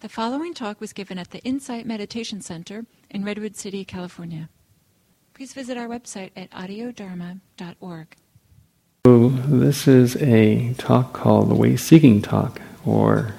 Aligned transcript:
The 0.00 0.08
following 0.08 0.54
talk 0.54 0.80
was 0.80 0.94
given 0.94 1.18
at 1.18 1.30
the 1.30 1.40
Insight 1.40 1.84
Meditation 1.84 2.40
Center 2.40 2.86
in 3.10 3.22
Redwood 3.22 3.54
City, 3.54 3.84
California. 3.84 4.48
Please 5.34 5.52
visit 5.52 5.76
our 5.76 5.88
website 5.88 6.30
at 6.34 6.50
audiodharma.org. 6.52 8.16
So, 9.04 9.28
this 9.28 9.86
is 9.86 10.16
a 10.16 10.72
talk 10.78 11.12
called 11.12 11.50
the 11.50 11.54
Way 11.54 11.76
Seeking 11.76 12.22
Talk, 12.22 12.62
or 12.86 13.34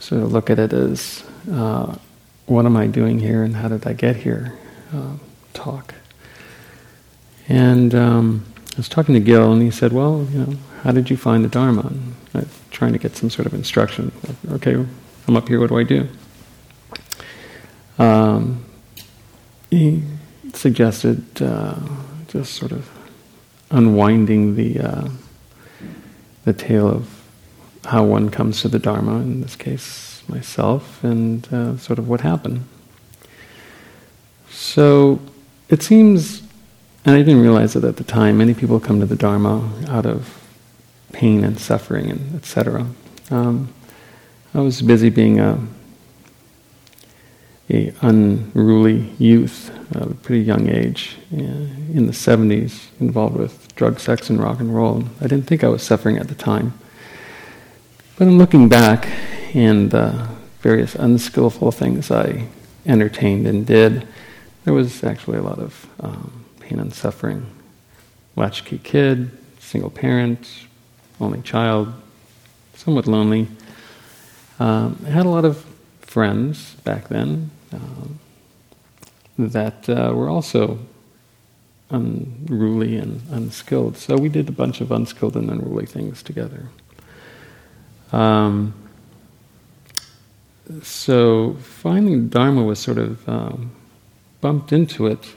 sort 0.00 0.24
of 0.24 0.32
look 0.32 0.50
at 0.50 0.58
it 0.58 0.72
as 0.72 1.22
uh, 1.48 1.94
what 2.46 2.66
am 2.66 2.76
I 2.76 2.88
doing 2.88 3.20
here 3.20 3.44
and 3.44 3.54
how 3.54 3.68
did 3.68 3.86
I 3.86 3.92
get 3.92 4.16
here 4.16 4.58
uh, 4.92 5.18
talk. 5.54 5.94
And 7.48 7.94
um, 7.94 8.44
I 8.74 8.78
was 8.78 8.88
talking 8.88 9.14
to 9.14 9.20
Gil, 9.20 9.52
and 9.52 9.62
he 9.62 9.70
said, 9.70 9.92
Well, 9.92 10.26
you 10.32 10.38
know, 10.40 10.54
how 10.82 10.90
did 10.90 11.10
you 11.10 11.16
find 11.16 11.44
the 11.44 11.48
Dharma? 11.48 11.92
I'm 12.34 12.48
trying 12.72 12.92
to 12.92 12.98
get 12.98 13.14
some 13.14 13.30
sort 13.30 13.46
of 13.46 13.54
instruction. 13.54 14.10
Okay, 14.50 14.84
I'm 15.28 15.36
up 15.36 15.46
here, 15.46 15.60
what 15.60 15.68
do 15.68 15.78
I 15.78 15.82
do? 15.82 16.08
Um, 17.98 18.64
he 19.70 20.02
suggested 20.54 21.42
uh, 21.42 21.78
just 22.28 22.54
sort 22.54 22.72
of 22.72 22.88
unwinding 23.70 24.56
the 24.56 24.80
uh, 24.80 25.08
the 26.46 26.54
tale 26.54 26.88
of 26.88 27.22
how 27.84 28.04
one 28.04 28.30
comes 28.30 28.62
to 28.62 28.68
the 28.68 28.78
Dharma, 28.78 29.16
in 29.16 29.42
this 29.42 29.54
case, 29.54 30.22
myself, 30.28 31.04
and 31.04 31.46
uh, 31.52 31.76
sort 31.76 31.98
of 31.98 32.08
what 32.08 32.22
happened. 32.22 32.64
So 34.48 35.20
it 35.68 35.82
seems, 35.82 36.42
and 37.04 37.14
I 37.14 37.18
didn't 37.18 37.42
realize 37.42 37.76
it 37.76 37.84
at 37.84 37.98
the 37.98 38.04
time, 38.04 38.38
many 38.38 38.54
people 38.54 38.80
come 38.80 38.98
to 39.00 39.06
the 39.06 39.16
Dharma 39.16 39.70
out 39.88 40.06
of 40.06 40.42
pain 41.12 41.44
and 41.44 41.58
suffering 41.58 42.10
and 42.10 42.34
etc. 42.34 42.86
Um, 43.30 43.74
I 44.54 44.60
was 44.60 44.80
busy 44.80 45.10
being 45.10 45.40
a, 45.40 45.58
a 47.68 47.92
unruly 48.00 49.12
youth 49.18 49.70
at 49.94 50.02
a 50.02 50.14
pretty 50.14 50.42
young 50.42 50.68
age, 50.70 51.16
in 51.30 52.06
the 52.06 52.12
70s, 52.12 52.86
involved 52.98 53.36
with 53.36 53.74
drug, 53.76 54.00
sex, 54.00 54.30
and 54.30 54.40
rock 54.40 54.60
and 54.60 54.74
roll. 54.74 55.04
I 55.20 55.26
didn't 55.26 55.46
think 55.46 55.62
I 55.62 55.68
was 55.68 55.82
suffering 55.82 56.16
at 56.16 56.28
the 56.28 56.34
time. 56.34 56.72
But 58.16 58.26
in 58.26 58.38
looking 58.38 58.68
back 58.70 59.06
and 59.54 59.90
the 59.90 60.28
various 60.60 60.94
unskillful 60.94 61.70
things 61.72 62.10
I 62.10 62.48
entertained 62.86 63.46
and 63.46 63.66
did, 63.66 64.08
there 64.64 64.74
was 64.74 65.04
actually 65.04 65.38
a 65.38 65.42
lot 65.42 65.58
of 65.58 65.86
um, 66.00 66.44
pain 66.60 66.80
and 66.80 66.92
suffering. 66.92 67.46
Latchkey 68.34 68.78
kid, 68.78 69.30
single 69.60 69.90
parent, 69.90 70.66
only 71.20 71.42
child, 71.42 71.92
somewhat 72.74 73.06
lonely. 73.06 73.48
Um, 74.58 75.02
I 75.06 75.10
had 75.10 75.26
a 75.26 75.28
lot 75.28 75.44
of 75.44 75.64
friends 76.00 76.74
back 76.84 77.08
then 77.08 77.50
um, 77.72 78.18
that 79.38 79.88
uh, 79.88 80.12
were 80.14 80.28
also 80.28 80.78
unruly 81.90 82.96
and 82.96 83.22
unskilled. 83.30 83.96
So 83.96 84.16
we 84.16 84.28
did 84.28 84.48
a 84.48 84.52
bunch 84.52 84.80
of 84.80 84.90
unskilled 84.90 85.36
and 85.36 85.50
unruly 85.50 85.86
things 85.86 86.22
together. 86.22 86.68
Um, 88.12 88.74
so 90.82 91.54
finding 91.60 92.28
Dharma 92.28 92.62
was 92.62 92.78
sort 92.78 92.98
of 92.98 93.26
um, 93.28 93.70
bumped 94.40 94.72
into 94.72 95.06
it. 95.06 95.34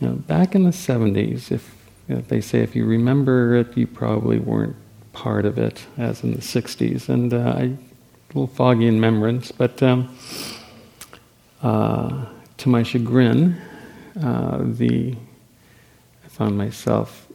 You 0.00 0.08
know, 0.08 0.14
back 0.14 0.54
in 0.54 0.64
the 0.64 0.70
70s, 0.70 1.50
if 1.50 1.74
you 2.08 2.16
know, 2.16 2.20
they 2.28 2.40
say 2.40 2.60
if 2.60 2.76
you 2.76 2.84
remember 2.84 3.56
it, 3.56 3.76
you 3.76 3.86
probably 3.86 4.38
weren't 4.38 4.76
part 5.12 5.46
of 5.46 5.58
it, 5.58 5.86
as 5.96 6.22
in 6.22 6.32
the 6.32 6.40
60s. 6.40 7.08
And 7.08 7.32
uh, 7.32 7.54
I 7.56 7.76
little 8.36 8.54
foggy 8.54 8.86
in 8.86 8.96
remembrance, 8.96 9.50
but 9.50 9.82
um, 9.82 10.14
uh, 11.62 12.26
to 12.58 12.68
my 12.68 12.82
chagrin, 12.82 13.56
uh, 14.22 14.58
the 14.60 15.16
I 16.22 16.28
found 16.28 16.58
myself 16.58 17.28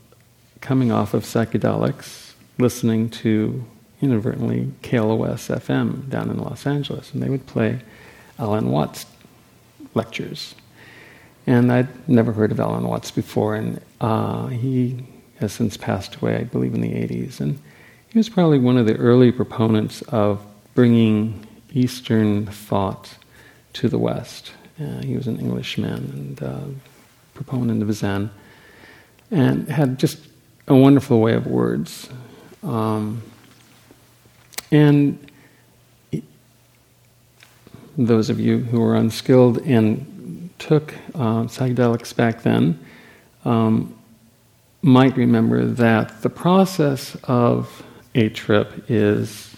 coming 0.61 0.91
off 0.91 1.15
of 1.15 1.23
psychedelics, 1.23 2.33
listening 2.59 3.09
to 3.09 3.65
inadvertently 3.99 4.71
KLOS 4.83 5.49
FM 5.49 6.07
down 6.07 6.29
in 6.29 6.37
Los 6.37 6.67
Angeles, 6.67 7.11
and 7.13 7.23
they 7.23 7.29
would 7.29 7.47
play 7.47 7.79
Alan 8.37 8.69
Watts 8.69 9.07
lectures. 9.95 10.53
And 11.47 11.71
I'd 11.71 12.07
never 12.07 12.31
heard 12.31 12.51
of 12.51 12.59
Alan 12.59 12.87
Watts 12.87 13.09
before, 13.09 13.55
and 13.55 13.81
uh, 13.99 14.47
he 14.47 15.03
has 15.39 15.51
since 15.51 15.77
passed 15.77 16.17
away, 16.17 16.35
I 16.35 16.43
believe, 16.43 16.75
in 16.75 16.81
the 16.81 16.93
80s. 16.93 17.39
And 17.39 17.59
he 18.09 18.19
was 18.19 18.29
probably 18.29 18.59
one 18.59 18.77
of 18.77 18.85
the 18.85 18.95
early 18.97 19.31
proponents 19.31 20.03
of 20.03 20.45
bringing 20.73 21.45
Eastern 21.73 22.45
thought 22.45 23.17
to 23.73 23.89
the 23.89 23.97
West. 23.97 24.51
Uh, 24.79 25.01
he 25.03 25.15
was 25.15 25.27
an 25.27 25.39
Englishman 25.39 25.93
and 25.93 26.43
uh, 26.43 26.59
proponent 27.33 27.81
of 27.81 27.93
Zen, 27.93 28.29
and 29.29 29.67
had 29.67 29.97
just 29.99 30.19
a 30.67 30.75
wonderful 30.75 31.19
way 31.19 31.33
of 31.33 31.47
words. 31.47 32.09
Um, 32.63 33.21
and 34.71 35.19
those 37.97 38.29
of 38.29 38.39
you 38.39 38.59
who 38.59 38.81
are 38.81 38.95
unskilled 38.95 39.57
and 39.59 40.49
took 40.59 40.93
uh, 41.15 41.43
psychedelics 41.43 42.15
back 42.15 42.43
then 42.43 42.79
um, 43.45 43.93
might 44.81 45.15
remember 45.17 45.65
that 45.65 46.21
the 46.21 46.29
process 46.29 47.15
of 47.23 47.83
a 48.15 48.29
trip 48.29 48.85
is 48.89 49.50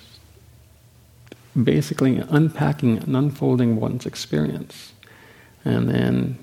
basically 1.62 2.18
unpacking 2.30 2.98
and 2.98 3.16
unfolding 3.16 3.80
one's 3.80 4.06
experience. 4.06 4.94
And 5.66 5.90
then 5.90 6.38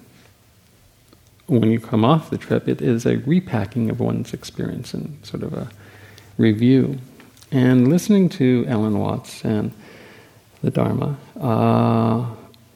when 1.46 1.70
you 1.70 1.80
come 1.80 2.04
off 2.04 2.30
the 2.30 2.38
trip, 2.38 2.68
it 2.68 2.80
is 2.80 3.06
a 3.06 3.16
repacking 3.18 3.90
of 3.90 3.98
one's 3.98 4.32
experience 4.32 4.94
and 4.94 5.18
sort 5.24 5.42
of 5.42 5.52
a 5.52 5.68
review. 6.38 6.98
And 7.50 7.88
listening 7.88 8.28
to 8.30 8.64
Alan 8.68 8.98
Watts 8.98 9.44
and 9.44 9.72
the 10.62 10.70
Dharma, 10.70 11.18
uh, 11.40 12.24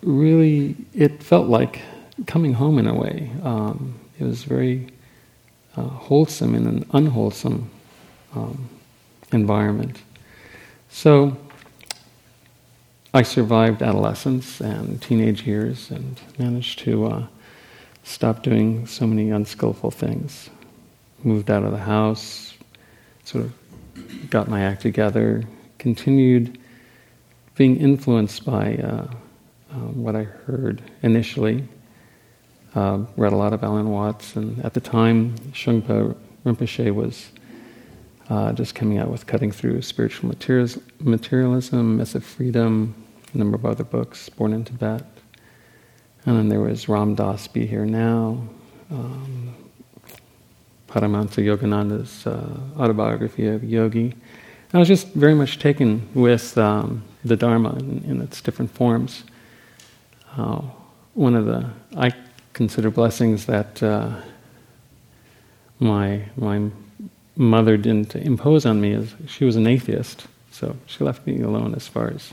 really, 0.02 0.76
it 0.92 1.22
felt 1.22 1.48
like 1.48 1.82
coming 2.26 2.54
home 2.54 2.78
in 2.78 2.88
a 2.88 2.94
way. 2.94 3.30
Um, 3.44 3.94
it 4.18 4.24
was 4.24 4.42
very 4.42 4.88
uh, 5.76 5.82
wholesome 5.82 6.54
in 6.54 6.66
an 6.66 6.86
unwholesome 6.92 7.70
um, 8.34 8.68
environment. 9.32 10.02
So, 10.90 11.36
I 13.16 13.22
survived 13.22 13.80
adolescence 13.80 14.60
and 14.60 15.00
teenage 15.00 15.46
years 15.46 15.88
and 15.92 16.20
managed 16.36 16.80
to 16.80 17.06
uh, 17.06 17.26
stop 18.02 18.42
doing 18.42 18.88
so 18.88 19.06
many 19.06 19.30
unskillful 19.30 19.92
things. 19.92 20.50
Moved 21.22 21.48
out 21.48 21.62
of 21.62 21.70
the 21.70 21.78
house, 21.78 22.54
sort 23.22 23.44
of 23.44 24.30
got 24.30 24.48
my 24.48 24.62
act 24.62 24.82
together, 24.82 25.44
continued 25.78 26.58
being 27.54 27.76
influenced 27.76 28.44
by 28.44 28.78
uh, 28.78 29.06
um, 29.70 30.02
what 30.02 30.16
I 30.16 30.24
heard 30.24 30.82
initially. 31.04 31.68
Uh, 32.74 33.04
read 33.16 33.32
a 33.32 33.36
lot 33.36 33.52
of 33.52 33.62
Alan 33.62 33.90
Watts, 33.90 34.34
and 34.34 34.58
at 34.64 34.74
the 34.74 34.80
time, 34.80 35.38
Trungpa 35.52 36.16
Rinpoche 36.44 36.92
was 36.92 37.30
uh, 38.28 38.52
just 38.54 38.74
coming 38.74 38.98
out 38.98 39.08
with 39.08 39.28
Cutting 39.28 39.52
Through 39.52 39.82
Spiritual 39.82 40.34
Materialism, 40.98 41.96
Myth 41.96 42.16
of 42.16 42.24
Freedom, 42.24 42.96
a 43.34 43.38
number 43.38 43.56
of 43.56 43.66
other 43.66 43.84
books, 43.84 44.28
Born 44.28 44.52
in 44.52 44.64
Tibet. 44.64 45.04
And 46.26 46.38
then 46.38 46.48
there 46.48 46.60
was 46.60 46.88
Ram 46.88 47.14
Dass 47.14 47.48
Be 47.48 47.66
Here 47.66 47.84
Now, 47.84 48.42
um, 48.90 49.54
Paramahansa 50.88 51.44
Yogananda's 51.44 52.26
uh, 52.26 52.58
autobiography 52.78 53.48
of 53.48 53.64
Yogi. 53.64 54.14
I 54.72 54.78
was 54.78 54.88
just 54.88 55.08
very 55.08 55.34
much 55.34 55.58
taken 55.58 56.08
with 56.14 56.56
um, 56.58 57.04
the 57.24 57.36
Dharma 57.36 57.76
in, 57.76 58.04
in, 58.04 58.20
its 58.22 58.40
different 58.40 58.72
forms. 58.72 59.22
Uh, 60.36 60.62
one 61.14 61.36
of 61.36 61.46
the 61.46 61.70
I 61.96 62.12
consider 62.54 62.90
blessings 62.90 63.46
that 63.46 63.80
uh, 63.82 64.16
my 65.78 66.24
my 66.36 66.70
mother 67.36 67.76
didn't 67.76 68.16
impose 68.16 68.66
on 68.66 68.80
me 68.80 68.92
is 68.92 69.14
she 69.28 69.44
was 69.44 69.54
an 69.54 69.66
atheist, 69.68 70.26
so 70.50 70.76
she 70.86 71.04
left 71.04 71.24
me 71.24 71.40
alone 71.40 71.74
as 71.74 71.86
far 71.86 72.08
as 72.08 72.32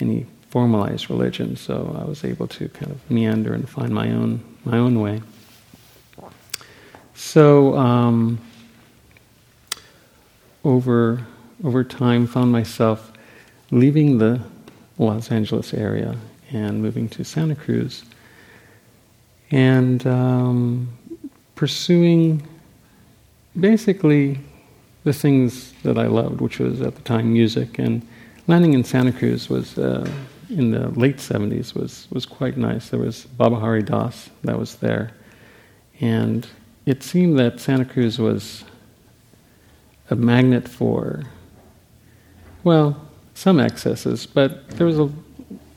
any 0.00 0.26
formalized 0.50 1.10
religion, 1.10 1.56
so 1.56 1.96
I 2.00 2.04
was 2.04 2.24
able 2.24 2.46
to 2.48 2.68
kind 2.68 2.92
of 2.92 3.10
meander 3.10 3.52
and 3.52 3.68
find 3.68 3.92
my 3.92 4.10
own 4.10 4.42
my 4.64 4.78
own 4.78 5.00
way. 5.00 5.22
So 7.14 7.76
um, 7.76 8.38
over 10.64 11.26
over 11.64 11.84
time, 11.84 12.26
found 12.26 12.52
myself 12.52 13.12
leaving 13.70 14.18
the 14.18 14.40
Los 14.98 15.30
Angeles 15.30 15.74
area 15.74 16.16
and 16.52 16.82
moving 16.82 17.08
to 17.10 17.24
Santa 17.24 17.54
Cruz, 17.54 18.04
and 19.50 20.06
um, 20.06 20.88
pursuing 21.54 22.46
basically 23.58 24.38
the 25.04 25.12
things 25.12 25.72
that 25.82 25.98
I 25.98 26.06
loved, 26.06 26.40
which 26.40 26.58
was 26.58 26.80
at 26.82 26.94
the 26.94 27.02
time 27.02 27.32
music 27.32 27.78
and 27.78 28.06
landing 28.46 28.74
in 28.74 28.84
Santa 28.84 29.12
Cruz 29.12 29.48
was 29.48 29.78
uh, 29.78 30.08
in 30.50 30.70
the 30.70 30.88
late 30.90 31.16
70s 31.16 31.74
was, 31.74 32.06
was 32.10 32.24
quite 32.24 32.56
nice. 32.56 32.90
There 32.90 33.00
was 33.00 33.24
Baba 33.24 33.56
Hari 33.56 33.82
Das 33.82 34.30
that 34.44 34.58
was 34.58 34.76
there. 34.76 35.12
And 36.00 36.46
it 36.84 37.02
seemed 37.02 37.38
that 37.38 37.58
Santa 37.58 37.84
Cruz 37.84 38.18
was 38.18 38.64
a 40.10 40.14
magnet 40.14 40.68
for, 40.68 41.24
well, 42.62 43.00
some 43.34 43.58
excesses, 43.58 44.24
but 44.26 44.68
there 44.70 44.86
was 44.86 44.98
a 44.98 45.10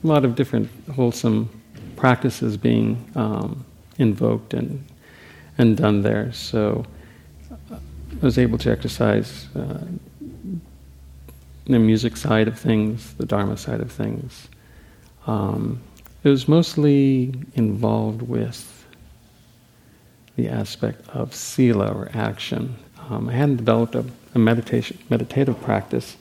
lot 0.04 0.24
of 0.24 0.36
different 0.36 0.70
wholesome 0.94 1.50
practices 1.96 2.56
being 2.56 3.12
um, 3.16 3.66
invoked 3.98 4.54
and, 4.54 4.86
and 5.58 5.76
done 5.76 6.02
there. 6.02 6.32
So 6.32 6.86
I 7.72 7.78
was 8.22 8.38
able 8.38 8.58
to 8.60 8.72
exercise 8.72 9.48
uh, 9.56 9.80
the 11.74 11.80
music 11.80 12.18
side 12.18 12.48
of 12.48 12.58
things, 12.58 13.14
the 13.16 13.26
Dharma 13.26 13.58
side 13.58 13.82
of 13.82 13.92
things. 13.92 14.48
Um, 15.28 15.82
it 16.24 16.30
was 16.30 16.48
mostly 16.48 17.34
involved 17.54 18.22
with 18.22 18.86
the 20.36 20.50
aspect 20.50 21.08
of 21.10 21.34
sila 21.34 21.92
or 21.92 22.10
action. 22.14 22.76
Um, 23.10 23.30
I 23.30 23.34
hadn't 23.34 23.58
developed 23.58 23.96
a, 23.96 24.06
a, 24.36 24.40
meditation 24.40 24.98
meditative 25.10 25.62
practice. 25.62 26.18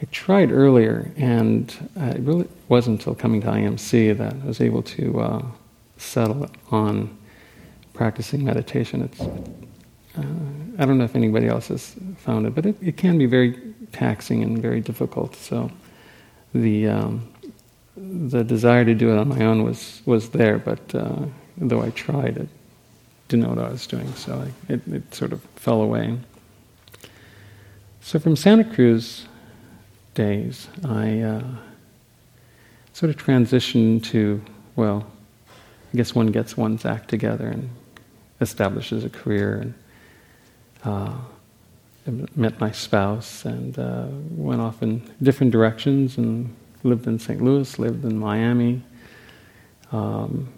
I 0.00 0.06
tried 0.10 0.52
earlier, 0.52 1.10
and 1.16 1.74
it 1.96 2.20
really 2.20 2.48
wasn't 2.68 3.00
until 3.00 3.14
coming 3.14 3.40
to 3.42 3.46
IMC 3.48 4.16
that 4.18 4.34
I 4.42 4.46
was 4.46 4.60
able 4.60 4.82
to 4.82 5.20
uh, 5.20 5.42
settle 5.96 6.50
on 6.70 7.16
practicing 7.94 8.44
meditation. 8.44 9.02
It's 9.02 9.20
uh, 9.20 10.22
I 10.78 10.84
don't 10.84 10.98
know 10.98 11.04
if 11.04 11.16
anybody 11.16 11.46
else 11.48 11.68
has 11.68 11.96
found 12.18 12.46
it, 12.46 12.54
but 12.54 12.66
it, 12.66 12.76
it 12.82 12.96
can 12.96 13.18
be 13.18 13.26
very 13.26 13.58
taxing 13.92 14.42
and 14.42 14.58
very 14.58 14.80
difficult. 14.80 15.36
So 15.36 15.70
the 16.54 16.88
um, 16.88 17.28
the 17.96 18.44
desire 18.44 18.84
to 18.84 18.94
do 18.94 19.10
it 19.10 19.18
on 19.18 19.28
my 19.28 19.44
own 19.44 19.64
was 19.64 20.02
was 20.06 20.30
there, 20.30 20.58
but 20.58 20.94
uh, 20.94 21.24
though 21.56 21.82
I 21.82 21.90
tried, 21.90 22.36
it 22.36 22.48
didn't 23.28 23.44
know 23.44 23.50
what 23.50 23.58
I 23.58 23.70
was 23.70 23.86
doing, 23.86 24.12
so 24.14 24.34
I, 24.40 24.72
it, 24.72 24.86
it 24.88 25.14
sort 25.14 25.32
of 25.32 25.42
fell 25.56 25.80
away. 25.80 26.18
So 28.00 28.18
from 28.18 28.36
Santa 28.36 28.64
Cruz 28.64 29.26
days, 30.14 30.68
I 30.84 31.20
uh, 31.20 31.44
sort 32.92 33.10
of 33.10 33.16
transitioned 33.16 34.04
to 34.04 34.42
well, 34.76 35.06
I 35.92 35.96
guess 35.96 36.14
one 36.14 36.28
gets 36.28 36.56
one's 36.56 36.84
act 36.84 37.08
together 37.08 37.48
and 37.48 37.70
establishes 38.40 39.04
a 39.04 39.10
career 39.10 39.58
and. 39.58 39.74
Uh, 40.84 41.18
met 42.34 42.60
my 42.60 42.70
spouse 42.70 43.44
and 43.44 43.78
uh, 43.78 44.06
went 44.30 44.60
off 44.60 44.82
in 44.82 45.02
different 45.22 45.52
directions 45.52 46.18
and 46.18 46.54
lived 46.82 47.06
in 47.06 47.18
St. 47.18 47.40
Louis, 47.42 47.78
lived 47.78 48.04
in 48.04 48.18
Miami, 48.18 48.82
um, 49.92 50.48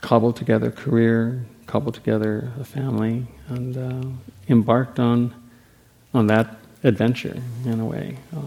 cobbled 0.00 0.36
together 0.36 0.68
a 0.68 0.72
career, 0.72 1.44
cobbled 1.66 1.94
together 1.94 2.52
a 2.60 2.64
family, 2.64 3.26
and 3.48 3.76
uh, 3.76 4.08
embarked 4.48 4.98
on 4.98 5.34
on 6.12 6.28
that 6.28 6.56
adventure 6.84 7.42
in 7.64 7.80
a 7.80 7.84
way. 7.84 8.16
Uh, 8.34 8.40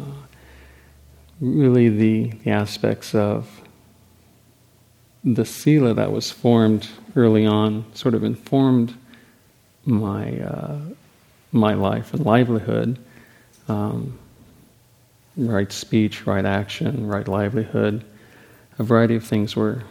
really, 1.41 1.89
the, 1.89 2.31
the 2.43 2.51
aspects 2.51 3.13
of 3.13 3.61
the 5.23 5.43
sila 5.43 5.93
that 5.93 6.11
was 6.11 6.31
formed 6.31 6.87
early 7.15 7.45
on 7.45 7.83
sort 7.93 8.13
of 8.13 8.23
informed 8.23 8.95
my 9.85 10.39
uh, 10.39 10.79
my 11.51 11.73
life 11.73 12.13
and 12.13 12.25
livelihood. 12.25 12.99
Um, 13.67 14.17
right 15.37 15.71
speech, 15.71 16.25
right 16.25 16.45
action, 16.45 17.07
right 17.07 17.27
livelihood. 17.27 18.03
A 18.79 18.83
variety 18.83 19.15
of 19.15 19.23
things 19.23 19.55
were 19.55 19.83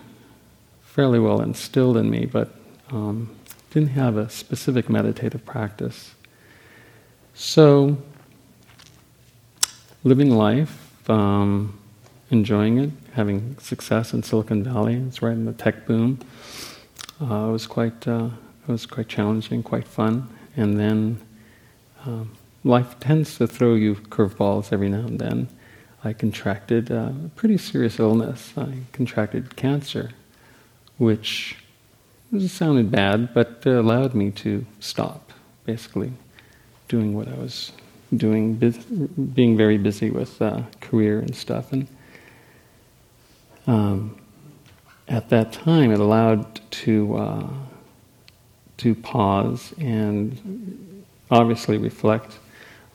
fairly 0.82 1.18
well 1.18 1.40
instilled 1.40 1.96
in 1.96 2.10
me, 2.10 2.26
but 2.26 2.54
um, 2.90 3.34
didn't 3.70 3.90
have 3.90 4.16
a 4.16 4.28
specific 4.28 4.88
meditative 4.88 5.44
practice. 5.44 6.14
So, 7.34 7.98
living 10.04 10.30
life, 10.30 11.08
um, 11.10 11.78
enjoying 12.30 12.78
it, 12.78 12.90
having 13.12 13.56
success 13.58 14.12
in 14.12 14.22
Silicon 14.22 14.62
Valley. 14.62 14.94
It's 14.94 15.22
right 15.22 15.32
in 15.32 15.44
the 15.44 15.52
tech 15.52 15.86
boom. 15.86 16.18
Uh, 17.20 17.48
it 17.48 17.52
was 17.52 17.66
quite, 17.66 18.06
uh, 18.08 18.30
it 18.66 18.72
was 18.72 18.86
quite 18.86 19.08
challenging, 19.08 19.62
quite 19.62 19.86
fun, 19.86 20.28
and 20.56 20.78
then 20.78 21.20
um, 22.06 22.32
life 22.64 22.98
tends 23.00 23.36
to 23.38 23.46
throw 23.46 23.74
you 23.74 23.96
curveballs 23.96 24.72
every 24.72 24.88
now 24.88 25.06
and 25.06 25.18
then. 25.18 25.48
I 26.04 26.12
contracted 26.12 26.90
a 26.90 27.14
pretty 27.34 27.58
serious 27.58 27.98
illness. 27.98 28.52
I 28.56 28.78
contracted 28.92 29.56
cancer, 29.56 30.10
which 30.98 31.56
sounded 32.46 32.90
bad, 32.90 33.34
but 33.34 33.66
allowed 33.66 34.14
me 34.14 34.30
to 34.32 34.64
stop, 34.78 35.32
basically, 35.64 36.12
doing 36.88 37.14
what 37.14 37.28
I 37.28 37.34
was 37.34 37.72
doing, 38.16 38.54
being 39.34 39.56
very 39.56 39.78
busy 39.78 40.10
with 40.10 40.40
uh, 40.40 40.62
career 40.80 41.18
and 41.18 41.34
stuff. 41.34 41.72
And 41.72 41.88
um, 43.66 44.16
at 45.08 45.28
that 45.30 45.52
time, 45.52 45.90
it 45.90 45.98
allowed 45.98 46.60
to 46.70 47.16
uh, 47.16 47.48
to 48.76 48.94
pause 48.94 49.72
and 49.78 50.95
obviously 51.30 51.78
reflect 51.78 52.38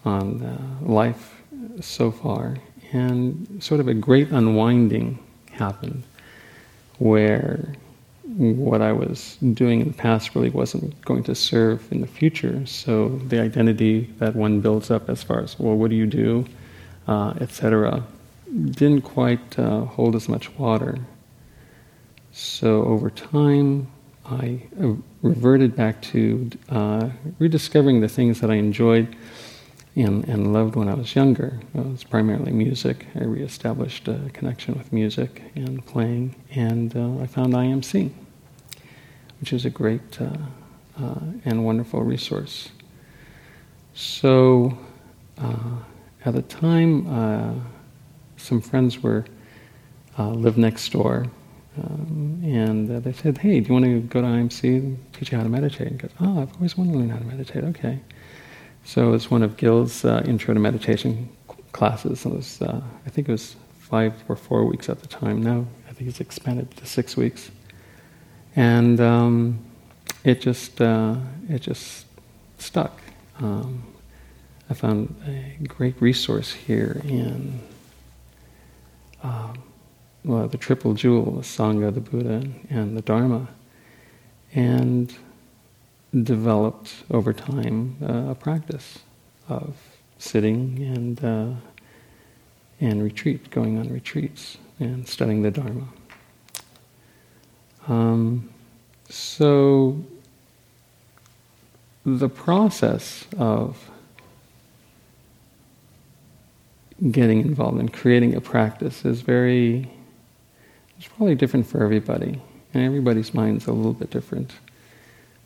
on 0.06 0.42
uh, 0.42 0.86
life 0.86 1.42
so 1.80 2.12
far. 2.12 2.58
And 2.94 3.64
sort 3.64 3.80
of 3.80 3.88
a 3.88 3.94
great 3.94 4.32
unwinding 4.32 5.20
happened 5.52 6.04
where 6.98 7.74
what 8.38 8.82
I 8.82 8.92
was 8.94 9.38
doing 9.54 9.82
in 9.82 9.88
the 9.88 9.94
past 9.94 10.36
really 10.36 10.50
wasn't 10.50 11.00
going 11.02 11.24
to 11.24 11.36
serve 11.36 11.90
in 11.92 12.02
the 12.02 12.08
future. 12.08 12.66
So 12.66 13.10
the 13.28 13.42
identity 13.42 14.10
that 14.20 14.36
one 14.36 14.62
builds 14.62 14.90
up 14.92 15.10
as 15.10 15.24
far 15.24 15.40
as, 15.42 15.60
well, 15.60 15.76
what 15.76 15.90
do 15.90 15.96
you 15.96 16.06
do, 16.06 16.46
uh, 17.08 17.34
etc., 17.42 18.04
didn't 18.46 19.02
quite 19.02 19.58
uh, 19.60 19.82
hold 19.82 20.16
as 20.16 20.28
much 20.28 20.54
water. 20.58 21.00
So 22.32 22.84
over 22.84 23.10
time, 23.10 23.88
I 24.26 24.62
uh, 24.82 24.94
reverted 25.22 25.76
back 25.76 26.02
to 26.04 26.50
uh, 26.70 27.10
rediscovering 27.40 28.02
the 28.02 28.08
things 28.08 28.40
that 28.42 28.52
I 28.52 28.56
enjoyed 28.56 29.16
and, 29.96 30.28
and 30.28 30.54
loved 30.54 30.76
when 30.76 30.88
I 30.88 30.94
was 30.94 31.16
younger. 31.16 31.60
It 31.74 31.86
was 31.86 32.04
primarily 32.04 32.52
music. 32.52 33.08
I 33.16 33.24
reestablished 33.24 34.08
a 34.08 34.30
connection 34.34 34.78
with 34.78 34.94
music 34.94 35.42
and 35.56 35.86
playing, 35.86 36.36
and 36.52 36.96
uh, 36.96 37.22
I 37.22 37.28
found 37.28 37.54
IMC, 37.54 38.12
which 39.40 39.54
is 39.54 39.66
a 39.66 39.70
great 39.70 40.22
uh, 40.22 40.30
uh, 41.02 41.20
and 41.44 41.66
wonderful 41.66 42.04
resource. 42.04 42.70
So, 43.94 44.78
uh, 45.38 45.78
at 46.24 46.36
the 46.36 46.44
time, 46.44 47.66
some 48.38 48.62
friends 48.62 49.02
were 49.02 49.26
lived 50.18 50.58
next 50.58 50.92
door 50.92 51.26
um, 51.78 52.42
and 52.44 52.92
uh, 52.92 53.00
they 53.00 53.14
said, 53.14 53.38
hey, 53.38 53.60
do 53.60 53.68
you 53.68 53.74
want 53.74 53.86
to 53.86 54.02
go 54.02 54.22
to 54.22 54.28
IMC 54.28 54.64
and 54.64 55.14
teach 55.14 55.32
you 55.32 55.38
how 55.38 55.44
to 55.44 55.50
meditate? 55.50 55.88
And 55.88 56.00
goes, 56.00 56.12
oh, 56.20 56.42
I've 56.42 56.54
always 56.56 56.78
wanted 56.78 56.94
to 56.94 56.98
learn 57.00 57.10
how 57.10 57.20
to 57.20 57.26
meditate. 57.26 57.64
Okay. 57.64 58.00
So 58.84 59.08
it 59.08 59.12
was 59.12 59.32
one 59.32 59.44
of 59.44 59.58
Gil's 59.58 60.04
uh, 60.04 60.24
intro 60.26 60.54
to 60.54 60.60
meditation 60.60 61.30
classes. 61.72 62.26
It 62.26 62.34
was, 62.34 62.62
uh, 62.62 62.82
I 63.06 63.10
think 63.10 63.30
it 63.30 63.32
was 63.32 63.56
five 63.80 64.14
or 64.28 64.36
four 64.36 64.66
weeks 64.66 64.90
at 64.90 65.00
the 65.00 65.08
time. 65.08 65.42
Now 65.42 65.66
I 65.90 65.94
think 65.94 66.10
it's 66.10 66.20
expanded 66.20 66.72
to 66.78 66.86
six 66.86 67.16
weeks. 67.16 67.52
And 68.56 69.00
um, 69.00 69.60
it 70.26 70.42
just, 70.42 70.82
uh, 70.82 71.16
it 71.50 71.60
just 71.60 72.06
stuck. 72.58 73.02
Um, 73.40 73.84
I 74.70 74.74
found 74.74 75.16
a 75.26 75.64
great 75.68 76.02
resource 76.02 76.52
here 76.52 77.02
in 77.06 77.60
um, 79.24 79.62
well, 80.24 80.48
the 80.48 80.58
triple 80.58 80.94
jewel, 80.94 81.32
the 81.32 81.42
Sangha, 81.42 81.94
the 81.94 82.02
Buddha, 82.02 82.48
and 82.70 82.96
the 82.96 83.02
Dharma, 83.02 83.48
and 84.54 85.14
developed 86.24 86.94
over 87.10 87.34
time 87.34 87.98
uh, 88.02 88.32
a 88.32 88.36
practice 88.36 89.00
of 89.50 89.76
sitting 90.18 90.78
and 90.80 91.24
uh, 91.24 91.54
and 92.80 93.04
retreat, 93.04 93.50
going 93.52 93.78
on 93.78 93.90
retreats 93.90 94.58
and 94.80 95.08
studying 95.08 95.44
the 95.44 95.52
Dharma. 95.52 95.88
Um, 97.88 98.50
so 99.08 100.04
the 102.06 102.30
process 102.30 103.26
of 103.38 103.90
getting 107.12 107.42
involved 107.42 107.80
in 107.80 107.90
creating 107.90 108.36
a 108.36 108.42
practice 108.42 109.06
is 109.06 109.22
very 109.22 109.92
it's 111.02 111.08
probably 111.08 111.34
different 111.34 111.66
for 111.66 111.84
everybody, 111.84 112.40
and 112.76 112.86
everybody's 112.86 113.34
mind's 113.34 113.66
a 113.66 113.74
little 113.74 113.92
bit 113.92 114.12
different. 114.12 114.52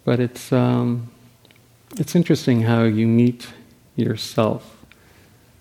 But 0.03 0.19
it's 0.19 0.51
um, 0.51 1.09
it's 1.97 2.13
interesting 2.13 2.63
how 2.63 2.83
you 2.83 3.07
meet 3.07 3.47
yourself 3.95 4.75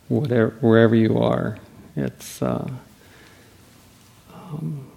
whatever, 0.09 0.57
wherever 0.61 0.97
you 0.97 1.17
are. 1.19 1.59
It's 1.95 2.43
uh, 2.43 2.69
um, 4.33 4.91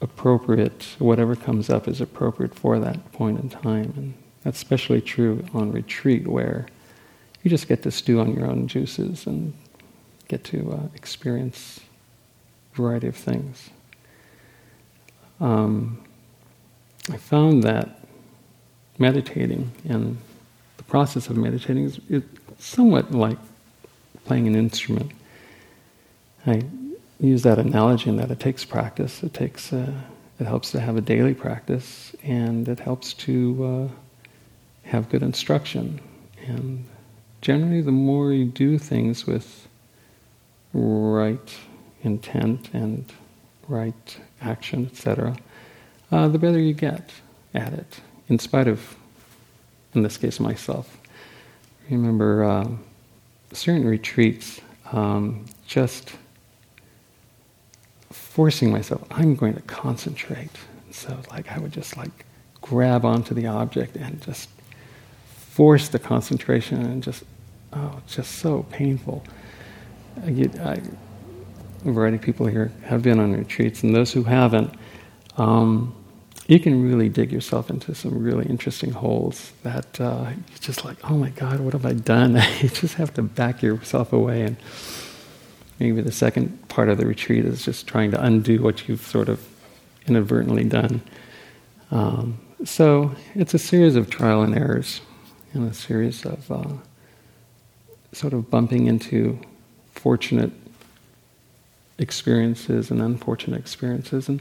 appropriate, 0.00 0.96
whatever 0.98 1.36
comes 1.36 1.68
up 1.68 1.86
is 1.86 2.00
appropriate 2.00 2.54
for 2.54 2.78
that 2.78 3.12
point 3.12 3.38
in 3.38 3.50
time. 3.50 3.92
And 3.98 4.14
that's 4.44 4.56
especially 4.56 5.02
true 5.02 5.44
on 5.52 5.72
retreat 5.72 6.26
where 6.26 6.64
you 7.42 7.50
just 7.50 7.68
get 7.68 7.82
to 7.82 7.90
stew 7.90 8.20
on 8.20 8.34
your 8.34 8.46
own 8.46 8.66
juices 8.66 9.26
and 9.26 9.52
get 10.26 10.42
to 10.44 10.72
uh, 10.72 10.88
experience 10.94 11.80
a 12.72 12.76
variety 12.76 13.08
of 13.08 13.16
things. 13.16 13.68
Um, 15.40 16.02
I 17.10 17.16
found 17.16 17.62
that 17.64 18.00
meditating 18.98 19.70
and 19.88 20.16
the 20.76 20.82
process 20.84 21.28
of 21.28 21.36
meditating 21.36 21.84
is, 21.84 22.22
somewhat 22.58 23.12
like 23.12 23.38
playing 24.24 24.46
an 24.46 24.56
instrument. 24.56 25.12
I 26.46 26.62
use 27.20 27.42
that 27.42 27.58
analogy 27.58 28.08
in 28.08 28.16
that 28.16 28.30
it 28.30 28.40
takes 28.40 28.64
practice. 28.64 29.22
It 29.22 29.34
takes 29.34 29.72
uh, 29.72 29.92
it 30.38 30.46
helps 30.46 30.70
to 30.72 30.80
have 30.80 30.96
a 30.96 31.00
daily 31.00 31.34
practice, 31.34 32.14
and 32.22 32.68
it 32.68 32.80
helps 32.80 33.14
to 33.14 33.90
uh, 33.92 34.28
have 34.88 35.08
good 35.08 35.22
instruction. 35.22 36.00
And 36.46 36.84
generally, 37.40 37.80
the 37.80 37.92
more 37.92 38.32
you 38.32 38.46
do 38.46 38.78
things 38.78 39.26
with 39.26 39.68
right 40.72 41.54
intent 42.02 42.70
and 42.72 43.10
right 43.68 44.18
action, 44.40 44.86
etc., 44.92 45.36
uh, 46.12 46.28
the 46.28 46.38
better 46.38 46.58
you 46.58 46.74
get 46.74 47.10
at 47.54 47.72
it. 47.72 48.00
In 48.28 48.38
spite 48.38 48.68
of, 48.68 48.96
in 49.94 50.02
this 50.02 50.16
case, 50.16 50.38
myself. 50.40 50.98
remember 51.90 52.44
um, 52.44 52.84
certain 53.52 53.86
retreats, 53.86 54.60
um, 54.92 55.44
just 55.66 56.12
forcing 58.10 58.70
myself, 58.70 59.02
I'm 59.10 59.34
going 59.34 59.54
to 59.54 59.62
concentrate. 59.62 60.50
So, 60.90 61.18
like, 61.30 61.50
I 61.50 61.58
would 61.58 61.72
just 61.72 61.96
like 61.96 62.24
grab 62.60 63.04
onto 63.04 63.34
the 63.34 63.46
object 63.46 63.96
and 63.96 64.20
just 64.22 64.48
force 65.26 65.88
the 65.88 65.98
concentration 65.98 66.82
and 66.82 67.02
just, 67.02 67.24
oh, 67.72 68.00
just 68.06 68.32
so 68.32 68.64
painful. 68.70 69.24
I 70.24 70.30
get, 70.30 70.58
I, 70.60 70.80
a 71.84 71.92
variety 71.92 72.16
of 72.16 72.22
people 72.22 72.46
here 72.46 72.72
have 72.84 73.02
been 73.02 73.18
on 73.18 73.32
retreats, 73.32 73.82
and 73.82 73.94
those 73.94 74.12
who 74.12 74.24
haven't, 74.24 74.72
um, 75.36 75.94
you 76.46 76.60
can 76.60 76.82
really 76.82 77.08
dig 77.08 77.32
yourself 77.32 77.70
into 77.70 77.94
some 77.94 78.22
really 78.22 78.46
interesting 78.46 78.92
holes 78.92 79.52
that 79.62 80.00
uh, 80.00 80.30
you're 80.30 80.58
just 80.60 80.84
like, 80.84 80.96
oh 81.10 81.16
my 81.16 81.30
God, 81.30 81.60
what 81.60 81.72
have 81.72 81.84
I 81.84 81.92
done? 81.92 82.34
you 82.60 82.68
just 82.68 82.94
have 82.94 83.12
to 83.14 83.22
back 83.22 83.62
yourself 83.62 84.12
away 84.12 84.42
and 84.42 84.56
Maybe 85.78 86.00
the 86.00 86.12
second 86.12 86.68
part 86.68 86.88
of 86.88 86.96
the 86.96 87.06
retreat 87.06 87.44
is 87.44 87.64
just 87.64 87.86
trying 87.86 88.10
to 88.12 88.22
undo 88.22 88.62
what 88.62 88.88
you've 88.88 89.02
sort 89.02 89.28
of 89.28 89.46
inadvertently 90.06 90.64
done. 90.64 91.02
Um, 91.90 92.38
so 92.64 93.14
it's 93.34 93.52
a 93.52 93.58
series 93.58 93.96
of 93.96 94.08
trial 94.08 94.42
and 94.42 94.56
errors, 94.56 95.02
and 95.52 95.70
a 95.70 95.74
series 95.74 96.24
of 96.24 96.50
uh, 96.50 96.74
sort 98.12 98.32
of 98.32 98.50
bumping 98.50 98.86
into 98.86 99.38
fortunate 99.92 100.52
experiences 101.98 102.90
and 102.90 103.00
unfortunate 103.00 103.58
experiences, 103.58 104.28
and 104.28 104.40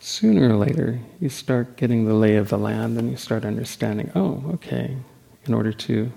sooner 0.00 0.50
or 0.50 0.56
later 0.56 1.00
you 1.20 1.28
start 1.28 1.76
getting 1.76 2.04
the 2.04 2.14
lay 2.14 2.36
of 2.36 2.48
the 2.48 2.58
land, 2.58 2.98
and 2.98 3.10
you 3.10 3.16
start 3.16 3.44
understanding. 3.44 4.10
Oh, 4.14 4.42
okay. 4.54 4.96
In 5.46 5.54
order 5.54 5.72
to, 5.72 6.10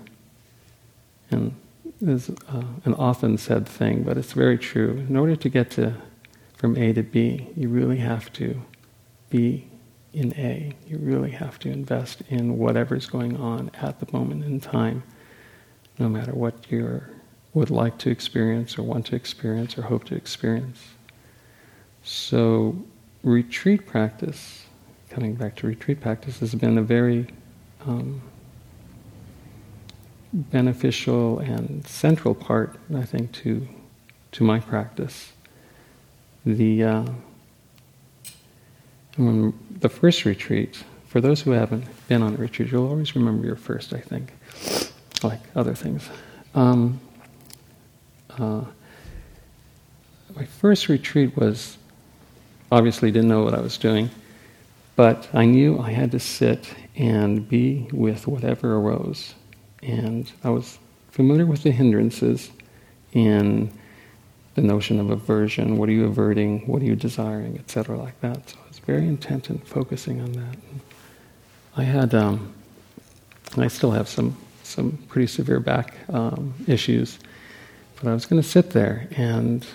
and 1.30 1.54
is 2.00 2.30
uh, 2.30 2.62
an 2.84 2.94
often 2.94 3.36
said 3.36 3.68
thing, 3.68 4.02
but 4.02 4.16
it's 4.16 4.32
very 4.32 4.58
true. 4.58 5.04
In 5.08 5.16
order 5.16 5.36
to 5.36 5.48
get 5.48 5.70
to 5.72 5.94
from 6.56 6.76
A 6.76 6.92
to 6.92 7.02
B, 7.02 7.48
you 7.56 7.68
really 7.68 7.98
have 7.98 8.32
to 8.34 8.60
be 9.28 9.66
in 10.12 10.32
A. 10.36 10.74
You 10.86 10.98
really 10.98 11.30
have 11.30 11.58
to 11.60 11.70
invest 11.70 12.22
in 12.28 12.58
whatever's 12.58 13.06
going 13.06 13.36
on 13.36 13.70
at 13.80 14.00
the 14.00 14.06
moment 14.12 14.44
in 14.44 14.60
time, 14.60 15.02
no 15.98 16.08
matter 16.08 16.32
what 16.32 16.70
you 16.70 17.02
would 17.52 17.70
like 17.70 17.98
to 17.98 18.10
experience 18.10 18.78
or 18.78 18.82
want 18.82 19.06
to 19.06 19.16
experience 19.16 19.76
or 19.76 19.82
hope 19.82 20.04
to 20.04 20.14
experience. 20.14 20.90
So, 22.02 22.76
retreat 23.22 23.86
practice, 23.86 24.64
coming 25.10 25.34
back 25.34 25.56
to 25.56 25.66
retreat 25.66 26.00
practice, 26.00 26.40
has 26.40 26.54
been 26.54 26.78
a 26.78 26.82
very 26.82 27.26
um, 27.86 28.22
beneficial 30.32 31.40
and 31.40 31.86
central 31.86 32.34
part, 32.34 32.76
I 32.94 33.04
think, 33.04 33.32
to 33.32 33.66
to 34.32 34.44
my 34.44 34.60
practice. 34.60 35.32
The 36.46 36.84
uh, 36.84 37.06
when 39.16 39.52
the 39.80 39.88
first 39.88 40.24
retreat, 40.24 40.82
for 41.08 41.20
those 41.20 41.42
who 41.42 41.50
haven't 41.50 41.84
been 42.08 42.22
on 42.22 42.34
a 42.34 42.36
retreat, 42.36 42.70
you'll 42.70 42.88
always 42.88 43.14
remember 43.16 43.44
your 43.44 43.56
first. 43.56 43.92
I 43.92 44.00
think, 44.00 44.32
like 45.22 45.40
other 45.56 45.74
things. 45.74 46.08
Um, 46.54 47.00
uh, 48.38 48.64
my 50.34 50.44
first 50.44 50.88
retreat 50.88 51.36
was 51.36 51.76
obviously 52.70 53.10
didn't 53.10 53.28
know 53.28 53.42
what 53.42 53.54
I 53.54 53.60
was 53.60 53.76
doing, 53.78 54.10
but 54.96 55.28
I 55.32 55.44
knew 55.44 55.78
I 55.78 55.90
had 55.90 56.12
to 56.12 56.20
sit 56.20 56.72
and 56.96 57.48
be 57.48 57.88
with 57.92 58.26
whatever 58.26 58.76
arose 58.76 59.34
and 59.82 60.30
I 60.44 60.50
was 60.50 60.78
familiar 61.10 61.46
with 61.46 61.62
the 61.62 61.70
hindrances 61.70 62.50
in 63.12 63.70
the 64.54 64.62
notion 64.62 65.00
of 65.00 65.10
aversion. 65.10 65.78
What 65.78 65.88
are 65.88 65.92
you 65.92 66.04
averting? 66.06 66.66
What 66.66 66.82
are 66.82 66.84
you 66.84 66.96
desiring? 66.96 67.58
Etc. 67.58 67.96
Like 67.96 68.20
that. 68.20 68.50
So 68.50 68.58
I 68.64 68.68
was 68.68 68.78
very 68.80 69.06
intent 69.06 69.50
in 69.50 69.58
focusing 69.58 70.20
on 70.20 70.32
that. 70.32 70.56
I 71.76 71.84
had, 71.84 72.14
um, 72.14 72.52
I 73.56 73.68
still 73.68 73.90
have 73.90 74.08
some 74.08 74.36
some 74.62 74.96
pretty 75.08 75.26
severe 75.26 75.58
back 75.58 75.94
um, 76.10 76.54
issues, 76.68 77.18
but 78.00 78.10
I 78.10 78.14
was 78.14 78.24
going 78.26 78.40
to 78.40 78.48
sit 78.48 78.70
there 78.70 79.08
and, 79.12 79.66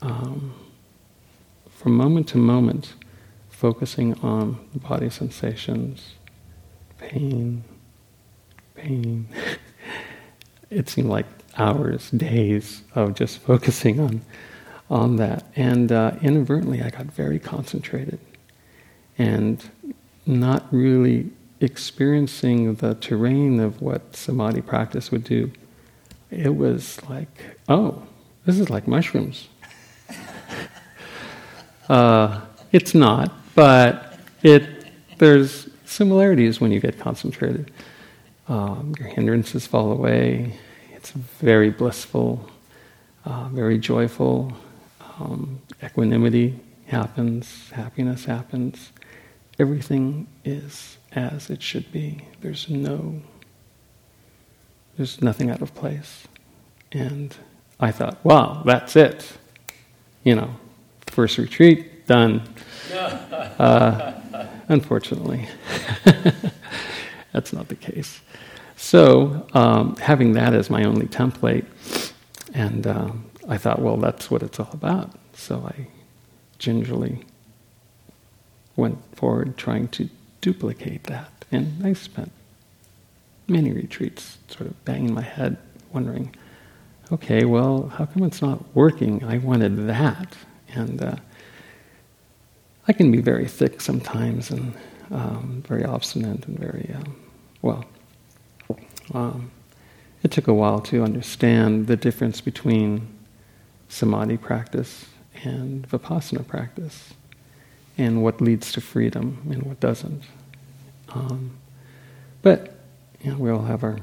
um, 0.00 0.54
from 1.68 1.96
moment 1.96 2.28
to 2.28 2.38
moment, 2.38 2.94
focusing 3.50 4.14
on 4.20 4.58
the 4.72 4.78
body 4.78 5.10
sensations, 5.10 6.14
pain, 6.98 7.64
pain. 8.74 9.28
it 10.70 10.88
seemed 10.88 11.08
like 11.08 11.26
hours, 11.58 12.10
days 12.10 12.82
of 12.94 13.14
just 13.14 13.38
focusing 13.46 14.00
on 14.00 14.22
on 14.88 15.16
that, 15.16 15.44
and 15.56 15.90
uh, 15.90 16.12
inadvertently 16.22 16.80
I 16.80 16.90
got 16.90 17.06
very 17.06 17.40
concentrated, 17.40 18.20
and 19.18 19.68
not 20.24 20.64
really 20.70 21.30
experiencing 21.60 22.76
the 22.76 22.94
terrain 22.94 23.58
of 23.58 23.82
what 23.82 24.14
samadhi 24.14 24.60
practice 24.60 25.10
would 25.10 25.24
do. 25.24 25.50
It 26.30 26.54
was 26.54 27.02
like, 27.08 27.55
oh, 27.68 28.02
this 28.44 28.58
is 28.58 28.70
like 28.70 28.86
mushrooms. 28.86 29.48
uh, 31.88 32.40
it's 32.72 32.94
not, 32.94 33.32
but 33.54 34.18
it 34.42 34.68
there's 35.18 35.68
similarities 35.84 36.60
when 36.60 36.70
you 36.72 36.80
get 36.80 36.98
concentrated. 36.98 37.72
Um, 38.48 38.94
your 38.98 39.08
hindrances 39.08 39.66
fall 39.66 39.90
away. 39.90 40.58
It's 40.92 41.10
very 41.10 41.70
blissful, 41.70 42.48
uh, 43.24 43.48
very 43.48 43.78
joyful. 43.78 44.52
Um, 45.18 45.60
equanimity 45.82 46.60
happens, 46.86 47.70
happiness 47.70 48.24
happens. 48.24 48.92
Everything 49.58 50.26
is 50.44 50.98
as 51.12 51.50
it 51.50 51.62
should 51.62 51.90
be. 51.90 52.28
There's 52.40 52.68
no, 52.68 53.22
there's 54.96 55.22
nothing 55.22 55.50
out 55.50 55.62
of 55.62 55.74
place. 55.74 56.28
And 56.92 57.34
I 57.78 57.90
thought, 57.90 58.24
wow, 58.24 58.62
that's 58.64 58.96
it. 58.96 59.32
You 60.24 60.34
know, 60.36 60.56
first 61.06 61.38
retreat, 61.38 62.06
done. 62.06 62.42
Uh, 63.58 64.12
unfortunately, 64.68 65.48
that's 67.32 67.52
not 67.52 67.68
the 67.68 67.74
case. 67.74 68.20
So, 68.76 69.46
um, 69.54 69.96
having 69.96 70.34
that 70.34 70.52
as 70.52 70.68
my 70.68 70.84
only 70.84 71.06
template, 71.06 71.64
and 72.54 72.86
um, 72.86 73.24
I 73.48 73.56
thought, 73.56 73.80
well, 73.80 73.96
that's 73.96 74.30
what 74.30 74.42
it's 74.42 74.60
all 74.60 74.70
about. 74.72 75.10
So 75.34 75.64
I 75.66 75.86
gingerly 76.58 77.24
went 78.76 78.98
forward 79.16 79.56
trying 79.56 79.88
to 79.88 80.08
duplicate 80.40 81.04
that. 81.04 81.30
And 81.50 81.84
I 81.86 81.92
spent 81.92 82.32
many 83.48 83.72
retreats 83.72 84.38
sort 84.48 84.68
of 84.68 84.84
banging 84.84 85.14
my 85.14 85.22
head, 85.22 85.56
wondering, 85.92 86.34
okay, 87.12 87.44
well, 87.44 87.88
how 87.88 88.06
come 88.06 88.22
it's 88.24 88.42
not 88.42 88.62
working? 88.74 89.24
I 89.24 89.38
wanted 89.38 89.86
that. 89.86 90.36
And 90.74 91.02
uh, 91.02 91.16
I 92.88 92.92
can 92.92 93.10
be 93.10 93.20
very 93.20 93.46
thick 93.46 93.80
sometimes 93.80 94.50
and 94.50 94.74
um, 95.10 95.62
very 95.66 95.84
obstinate 95.84 96.46
and 96.46 96.58
very, 96.58 96.94
um, 96.94 97.16
well, 97.62 97.84
um, 99.14 99.50
it 100.22 100.30
took 100.30 100.48
a 100.48 100.54
while 100.54 100.80
to 100.80 101.02
understand 101.02 101.86
the 101.86 101.96
difference 101.96 102.40
between 102.40 103.06
samadhi 103.88 104.36
practice 104.36 105.06
and 105.44 105.88
vipassana 105.88 106.46
practice, 106.46 107.14
and 107.98 108.22
what 108.22 108.40
leads 108.40 108.72
to 108.72 108.80
freedom 108.80 109.46
and 109.50 109.62
what 109.62 109.78
doesn't. 109.78 110.24
Um, 111.10 111.56
but 112.42 112.74
you 113.22 113.30
know, 113.30 113.38
we 113.38 113.50
all 113.50 113.62
have 113.62 113.84
our 113.84 113.98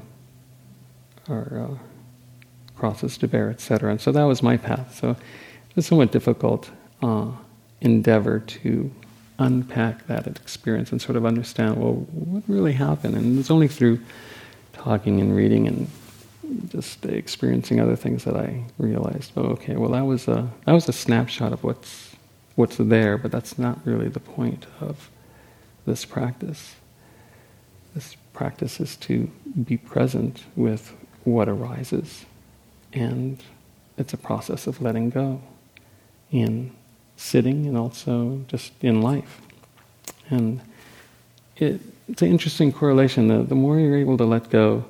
our 1.28 1.70
uh, 1.72 1.78
crosses 2.84 3.18
to 3.18 3.30
bear, 3.30 3.50
etc. 3.50 3.92
And 3.92 4.02
so 4.02 4.12
that 4.12 4.24
was 4.24 4.44
my 4.44 4.58
path. 4.58 5.00
So 5.00 5.12
it 5.12 5.76
was 5.78 5.86
somewhat 5.86 6.12
difficult 6.12 6.70
uh, 7.02 7.32
endeavor 7.80 8.40
to 8.40 8.92
unpack 9.40 10.06
that 10.08 10.28
experience 10.28 10.92
and 10.92 11.02
sort 11.02 11.16
of 11.16 11.26
understand, 11.26 11.78
well, 11.78 11.94
what 12.12 12.44
really 12.46 12.74
happened? 12.74 13.16
And 13.16 13.40
it's 13.40 13.50
only 13.50 13.70
through 13.70 14.02
talking 14.74 15.22
and 15.22 15.34
reading 15.34 15.66
and 15.66 15.90
just 16.68 17.06
experiencing 17.06 17.80
other 17.80 17.96
things 17.96 18.26
that 18.26 18.36
I 18.36 18.66
realized, 18.78 19.32
oh, 19.38 19.54
okay, 19.56 19.78
well, 19.78 19.92
that 19.92 20.06
was 20.06 20.28
a 20.28 20.50
that 20.66 20.74
was 20.74 20.90
a 20.90 20.94
snapshot 21.06 21.54
of 21.54 21.64
what's 21.64 22.18
what's 22.56 22.76
there, 22.76 23.18
but 23.18 23.32
that's 23.32 23.58
not 23.58 23.80
really 23.86 24.10
the 24.10 24.20
point 24.20 24.66
of 24.82 25.10
this 25.86 26.04
practice. 26.04 26.76
This 27.96 28.18
practice 28.34 28.82
is 28.82 28.98
to 29.08 29.32
be 29.64 29.78
present 29.78 30.44
with 30.58 30.94
what 31.24 31.48
arises, 31.48 32.26
and 32.94 33.44
it's 33.98 34.14
a 34.14 34.18
process 34.18 34.68
of 34.68 34.82
letting 34.82 35.10
go 35.10 35.42
in 36.32 36.72
sitting 37.16 37.68
and 37.68 37.78
also 37.78 38.44
just 38.48 38.72
in 38.82 39.02
life. 39.02 39.42
And 40.30 40.62
it, 41.58 41.82
it's 42.08 42.22
an 42.22 42.30
interesting 42.30 42.72
correlation. 42.72 43.28
The, 43.28 43.44
the 43.44 43.56
more 43.56 43.80
you're 43.80 43.98
able 43.98 44.18
to 44.18 44.26
let 44.26 44.50
go, 44.50 44.86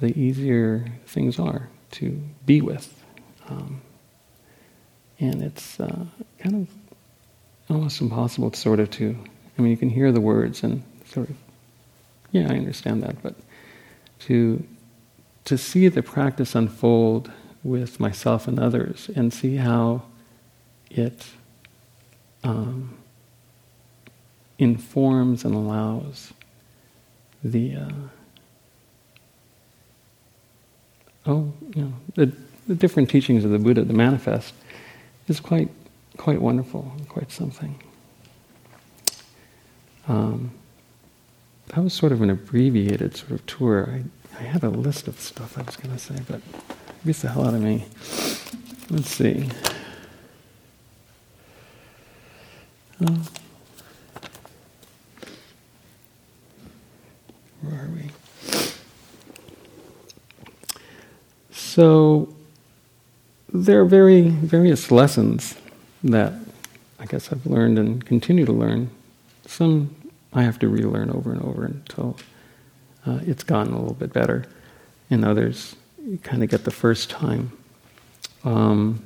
the 0.00 0.18
easier 0.18 0.86
things 1.06 1.38
are 1.38 1.68
to 1.92 2.20
be 2.46 2.60
with. 2.60 3.02
Um, 3.48 3.80
and 5.20 5.42
it's 5.42 5.80
uh, 5.80 6.04
kind 6.38 6.54
of 6.56 6.68
almost 7.74 8.00
impossible 8.00 8.50
to 8.50 8.58
sort 8.58 8.80
of 8.80 8.90
to, 8.92 9.16
I 9.58 9.62
mean, 9.62 9.70
you 9.70 9.76
can 9.76 9.90
hear 9.90 10.12
the 10.12 10.20
words 10.20 10.62
and 10.62 10.82
sort 11.06 11.28
of, 11.28 11.36
yeah, 12.32 12.46
I 12.50 12.56
understand 12.56 13.02
that, 13.02 13.20
but 13.22 13.34
to, 14.20 14.64
to 15.48 15.56
see 15.56 15.88
the 15.88 16.02
practice 16.02 16.54
unfold 16.54 17.32
with 17.64 17.98
myself 17.98 18.46
and 18.46 18.60
others 18.60 19.08
and 19.16 19.32
see 19.32 19.56
how 19.56 20.02
it 20.90 21.24
um, 22.44 22.94
informs 24.58 25.46
and 25.46 25.54
allows 25.54 26.34
the 27.42 27.76
uh, 27.76 27.88
oh 31.24 31.50
you 31.74 31.82
know 31.82 31.92
the, 32.14 32.30
the 32.66 32.74
different 32.74 33.08
teachings 33.08 33.42
of 33.42 33.50
the 33.50 33.58
Buddha, 33.58 33.84
the 33.84 33.94
manifest, 33.94 34.52
is 35.28 35.40
quite 35.40 35.70
quite 36.18 36.42
wonderful 36.42 36.92
quite 37.08 37.32
something. 37.32 37.82
Um, 40.08 40.50
that 41.68 41.82
was 41.82 41.94
sort 41.94 42.12
of 42.12 42.20
an 42.20 42.28
abbreviated 42.28 43.16
sort 43.16 43.30
of 43.30 43.46
tour. 43.46 43.88
I, 43.90 44.02
I 44.38 44.42
had 44.42 44.62
a 44.62 44.70
list 44.70 45.08
of 45.08 45.18
stuff 45.18 45.58
I 45.58 45.62
was 45.62 45.76
going 45.76 45.92
to 45.92 45.98
say, 45.98 46.14
but 46.28 46.36
it 46.36 47.04
beats 47.04 47.22
the 47.22 47.28
hell 47.28 47.46
out 47.46 47.54
of 47.54 47.60
me. 47.60 47.84
Let's 48.88 49.10
see. 49.10 49.50
Oh. 53.04 53.28
Where 57.62 57.74
are 57.74 57.88
we? 57.88 58.10
So 61.50 62.32
there 63.52 63.80
are 63.80 63.84
very 63.84 64.28
various 64.28 64.92
lessons 64.92 65.56
that 66.04 66.32
I 67.00 67.06
guess 67.06 67.32
I've 67.32 67.44
learned 67.44 67.78
and 67.78 68.04
continue 68.04 68.44
to 68.46 68.52
learn. 68.52 68.90
Some 69.46 69.96
I 70.32 70.42
have 70.42 70.58
to 70.60 70.68
relearn 70.68 71.10
over 71.10 71.32
and 71.32 71.42
over 71.42 71.64
until 71.64 72.16
uh, 73.08 73.20
it's 73.26 73.42
gotten 73.42 73.72
a 73.72 73.78
little 73.78 73.94
bit 73.94 74.12
better, 74.12 74.44
In 75.10 75.24
others 75.24 75.76
you 76.04 76.18
kind 76.18 76.42
of 76.42 76.48
get 76.48 76.64
the 76.64 76.70
first 76.70 77.10
time. 77.10 77.52
Um, 78.44 79.02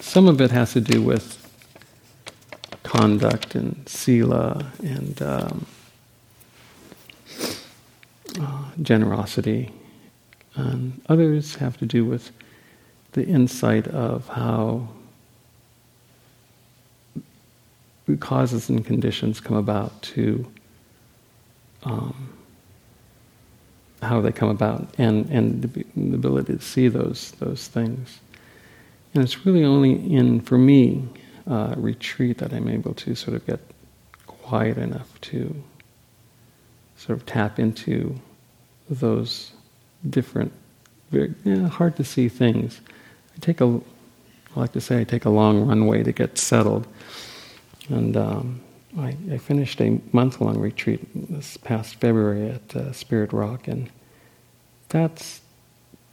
some 0.00 0.28
of 0.28 0.40
it 0.40 0.50
has 0.50 0.72
to 0.72 0.80
do 0.80 1.02
with 1.02 1.42
conduct 2.82 3.54
and 3.54 3.88
sila 3.88 4.72
and 4.82 5.20
um, 5.22 5.66
uh, 8.40 8.64
generosity. 8.82 9.72
And 10.54 11.00
others 11.08 11.56
have 11.56 11.76
to 11.78 11.86
do 11.86 12.04
with 12.04 12.30
the 13.12 13.26
insight 13.26 13.88
of 13.88 14.28
how 14.28 14.88
causes 18.20 18.68
and 18.68 18.86
conditions 18.86 19.40
come 19.40 19.56
about 19.56 20.00
to 20.02 20.46
um, 21.86 22.28
how 24.02 24.20
they 24.20 24.32
come 24.32 24.48
about 24.48 24.88
and, 24.98 25.26
and 25.30 25.62
the, 25.62 25.84
ability 26.14 26.56
to 26.56 26.62
see 26.62 26.88
those, 26.88 27.30
those 27.38 27.68
things. 27.68 28.20
And 29.14 29.22
it's 29.22 29.46
really 29.46 29.64
only 29.64 29.92
in, 30.12 30.40
for 30.40 30.58
me, 30.58 31.08
uh, 31.46 31.74
retreat 31.76 32.38
that 32.38 32.52
I'm 32.52 32.68
able 32.68 32.92
to 32.94 33.14
sort 33.14 33.36
of 33.36 33.46
get 33.46 33.60
quiet 34.26 34.76
enough 34.76 35.20
to 35.22 35.54
sort 36.96 37.18
of 37.18 37.24
tap 37.26 37.58
into 37.58 38.18
those 38.90 39.52
different, 40.08 40.52
very 41.10 41.34
hard 41.68 41.96
to 41.96 42.04
see 42.04 42.28
things. 42.28 42.80
I 43.34 43.38
take 43.40 43.60
a, 43.60 43.80
I 44.54 44.60
like 44.60 44.72
to 44.72 44.80
say, 44.80 45.00
I 45.00 45.04
take 45.04 45.24
a 45.24 45.30
long 45.30 45.66
runway 45.66 46.02
to 46.02 46.12
get 46.12 46.36
settled. 46.36 46.86
And 47.88 48.16
um, 48.16 48.60
I, 48.98 49.14
I, 49.30 49.38
finished 49.38 49.80
a 49.82 50.00
month 50.12 50.40
long 50.40 50.58
retreat 50.58 51.00
this 51.30 51.58
past 51.58 51.96
February 51.96 52.50
at 52.50 52.74
uh, 52.74 52.92
Spirit 52.92 53.32
Rock, 53.32 53.68
and 53.68 53.90
that's 54.88 55.42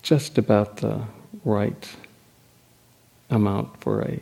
just 0.01 0.37
about 0.37 0.77
the 0.77 1.01
right 1.45 1.89
amount 3.29 3.79
for 3.79 4.01
a 4.01 4.19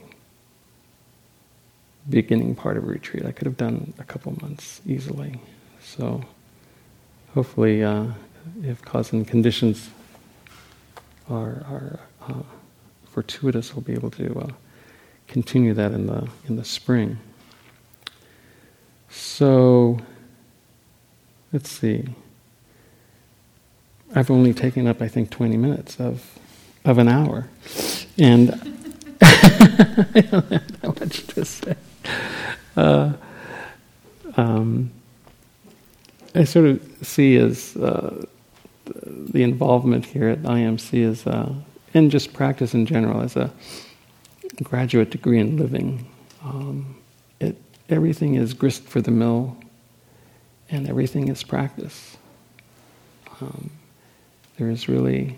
beginning 2.09 2.53
part 2.53 2.77
of 2.77 2.83
a 2.83 2.87
retreat. 2.87 3.25
I 3.25 3.31
could 3.31 3.47
have 3.47 3.57
done 3.57 3.93
a 3.97 4.03
couple 4.03 4.33
months 4.41 4.81
easily. 4.85 5.39
So 5.81 6.23
hopefully, 7.33 7.83
uh, 7.83 8.07
if 8.63 8.81
cause 8.83 9.11
and 9.11 9.27
conditions 9.27 9.89
are, 11.29 11.63
are 11.67 11.99
uh, 12.27 12.43
fortuitous, 13.05 13.73
we'll 13.73 13.83
be 13.83 13.93
able 13.93 14.11
to 14.11 14.39
uh, 14.39 14.47
continue 15.27 15.73
that 15.73 15.93
in 15.93 16.05
the 16.05 16.27
in 16.47 16.55
the 16.57 16.65
spring. 16.65 17.17
So 19.11 19.99
let's 21.51 21.69
see. 21.69 22.07
I've 24.15 24.31
only 24.31 24.53
taken 24.53 24.87
up, 24.87 25.01
I 25.01 25.07
think, 25.07 25.29
20 25.29 25.57
minutes 25.57 25.99
of 25.99 26.37
of 26.83 26.97
an 26.97 27.07
hour, 27.07 27.47
and 28.17 28.49
I 29.21 30.25
don't 30.31 30.51
have 30.51 30.81
that 30.81 30.99
much 30.99 31.27
to 31.27 31.45
say. 31.45 31.75
Uh, 32.75 33.13
um, 34.35 34.91
I 36.33 36.43
sort 36.45 36.65
of 36.65 36.81
see 37.03 37.37
as 37.37 37.75
uh, 37.77 38.25
the 38.85 39.43
involvement 39.43 40.05
here 40.05 40.29
at 40.29 40.41
IMC 40.41 41.07
as, 41.07 41.27
uh, 41.27 41.53
and 41.93 42.09
just 42.09 42.33
practice 42.33 42.73
in 42.73 42.85
general, 42.85 43.21
as 43.21 43.35
a 43.35 43.51
graduate 44.63 45.11
degree 45.11 45.39
in 45.39 45.57
living. 45.57 46.07
Um, 46.43 46.95
everything 47.91 48.35
is 48.35 48.53
grist 48.53 48.83
for 48.83 49.01
the 49.01 49.11
mill, 49.11 49.57
and 50.69 50.87
everything 50.87 51.27
is 51.27 51.43
practice. 51.43 52.17
Um, 53.41 53.71
there 54.57 54.69
is 54.69 54.87
really 54.87 55.37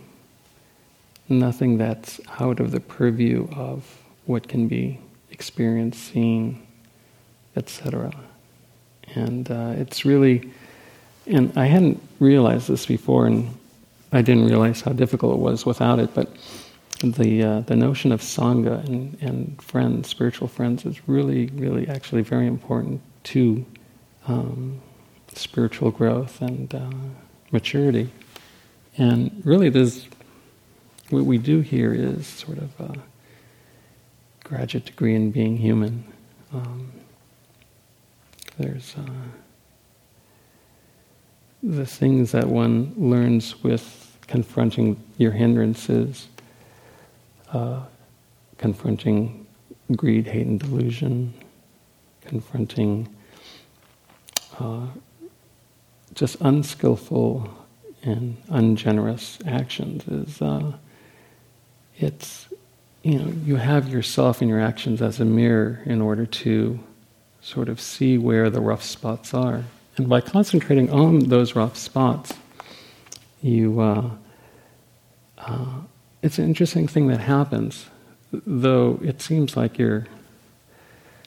nothing 1.29 1.77
that's 1.77 2.19
out 2.39 2.59
of 2.59 2.71
the 2.71 2.79
purview 2.79 3.47
of 3.55 3.85
what 4.25 4.47
can 4.47 4.67
be 4.67 4.99
experienced, 5.31 6.11
seen, 6.11 6.65
etc. 7.55 8.11
And 9.15 9.49
uh, 9.49 9.73
it's 9.77 10.05
really, 10.05 10.51
and 11.25 11.51
I 11.57 11.65
hadn't 11.65 12.01
realized 12.19 12.67
this 12.67 12.85
before, 12.85 13.27
and 13.27 13.55
I 14.11 14.21
didn't 14.21 14.45
realize 14.45 14.81
how 14.81 14.93
difficult 14.93 15.35
it 15.35 15.39
was 15.39 15.65
without 15.65 15.99
it, 15.99 16.13
but 16.13 16.29
the, 17.11 17.43
uh, 17.43 17.59
the 17.61 17.75
notion 17.75 18.11
of 18.11 18.21
Sangha 18.21 18.85
and, 18.85 19.17
and 19.21 19.61
friends, 19.61 20.09
spiritual 20.09 20.47
friends, 20.47 20.85
is 20.85 21.07
really, 21.07 21.47
really 21.47 21.87
actually 21.87 22.21
very 22.21 22.47
important 22.47 23.01
to 23.25 23.65
um, 24.27 24.81
spiritual 25.33 25.91
growth 25.91 26.41
and 26.41 26.73
uh, 26.73 26.89
maturity. 27.51 28.09
And 28.97 29.41
really, 29.43 29.69
there's, 29.69 30.07
what 31.09 31.25
we 31.25 31.37
do 31.37 31.61
here 31.61 31.93
is 31.93 32.27
sort 32.27 32.57
of 32.57 32.79
a 32.79 32.95
graduate 34.43 34.85
degree 34.85 35.15
in 35.15 35.31
being 35.31 35.57
human. 35.57 36.03
Um, 36.53 36.91
there's 38.57 38.95
uh, 38.97 39.09
the 41.63 41.85
things 41.85 42.31
that 42.33 42.47
one 42.47 42.93
learns 42.97 43.63
with 43.63 44.17
confronting 44.27 45.01
your 45.17 45.31
hindrances, 45.31 46.27
uh, 47.53 47.81
confronting 48.57 49.45
greed, 49.95 50.27
hate, 50.27 50.47
and 50.47 50.59
delusion, 50.59 51.33
confronting 52.21 53.07
uh, 54.59 54.87
just 56.13 56.37
unskillful 56.41 57.49
and 58.03 58.37
ungenerous 58.49 59.39
actions 59.47 60.07
is 60.07 60.41
uh, 60.41 60.73
it's 61.97 62.47
you 63.01 63.17
know 63.17 63.33
you 63.45 63.55
have 63.55 63.87
yourself 63.89 64.41
and 64.41 64.49
your 64.49 64.59
actions 64.59 65.01
as 65.01 65.19
a 65.19 65.25
mirror 65.25 65.81
in 65.85 66.01
order 66.01 66.25
to 66.25 66.79
sort 67.41 67.69
of 67.69 67.79
see 67.79 68.17
where 68.17 68.49
the 68.49 68.61
rough 68.61 68.83
spots 68.83 69.33
are. 69.33 69.63
And 69.97 70.09
by 70.09 70.21
concentrating 70.21 70.89
on 70.89 71.19
those 71.19 71.55
rough 71.55 71.77
spots 71.77 72.33
you 73.43 73.79
uh, 73.81 74.09
uh, 75.37 75.81
it's 76.23 76.39
an 76.39 76.45
interesting 76.45 76.87
thing 76.87 77.07
that 77.07 77.19
happens 77.19 77.85
though 78.31 78.99
it 79.03 79.21
seems 79.21 79.55
like 79.55 79.77
you're 79.77 80.07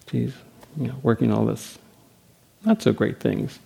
geez 0.07 0.35
you 0.77 0.89
know 0.89 0.97
working 1.03 1.33
all 1.33 1.47
this 1.47 1.79
not 2.65 2.83
so 2.83 2.93
great 2.93 3.21
things 3.21 3.61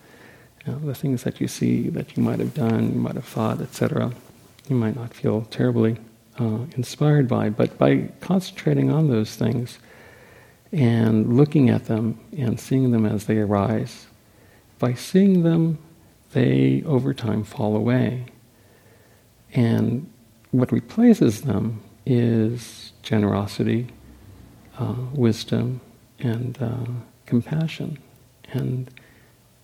you 0.67 0.73
know, 0.73 0.79
the 0.81 0.95
things 0.95 1.23
that 1.23 1.41
you 1.41 1.49
see 1.49 1.89
that 1.89 2.17
you 2.17 2.23
might 2.23 2.39
have 2.39 2.55
done, 2.55 2.93
you 2.93 3.01
might 3.01 3.15
have 3.15 3.25
thought, 3.25 3.61
etc., 3.61 4.13
you 4.69 4.77
might 4.77 4.95
not 4.95 5.15
feel 5.15 5.43
terribly 5.43 5.97
uh, 6.39 6.59
inspired 6.77 7.29
by. 7.29 7.49
But 7.49 7.79
by 7.79 8.09
concentrating 8.21 8.93
on 8.93 9.09
those 9.09 9.37
things 9.37 9.79
and 10.71 11.37
looking 11.37 11.71
at 11.71 11.87
them 11.87 12.19
and 12.37 12.61
seeing 12.61 12.91
them 12.91 13.07
as 13.07 13.25
they 13.25 13.39
arise, 13.39 14.07
by 14.79 14.95
seeing 14.95 15.43
them, 15.43 15.79
they 16.33 16.83
over 16.87 17.15
time 17.15 17.43
fall 17.43 17.75
away. 17.75 18.27
And 19.53 20.11
what 20.51 20.73
replaces 20.73 21.43
them 21.43 21.81
is 22.07 22.93
generosity, 23.03 23.89
uh, 24.79 24.95
wisdom, 25.13 25.81
and 26.19 26.61
uh, 26.61 26.87
compassion. 27.27 27.99
And 28.53 28.91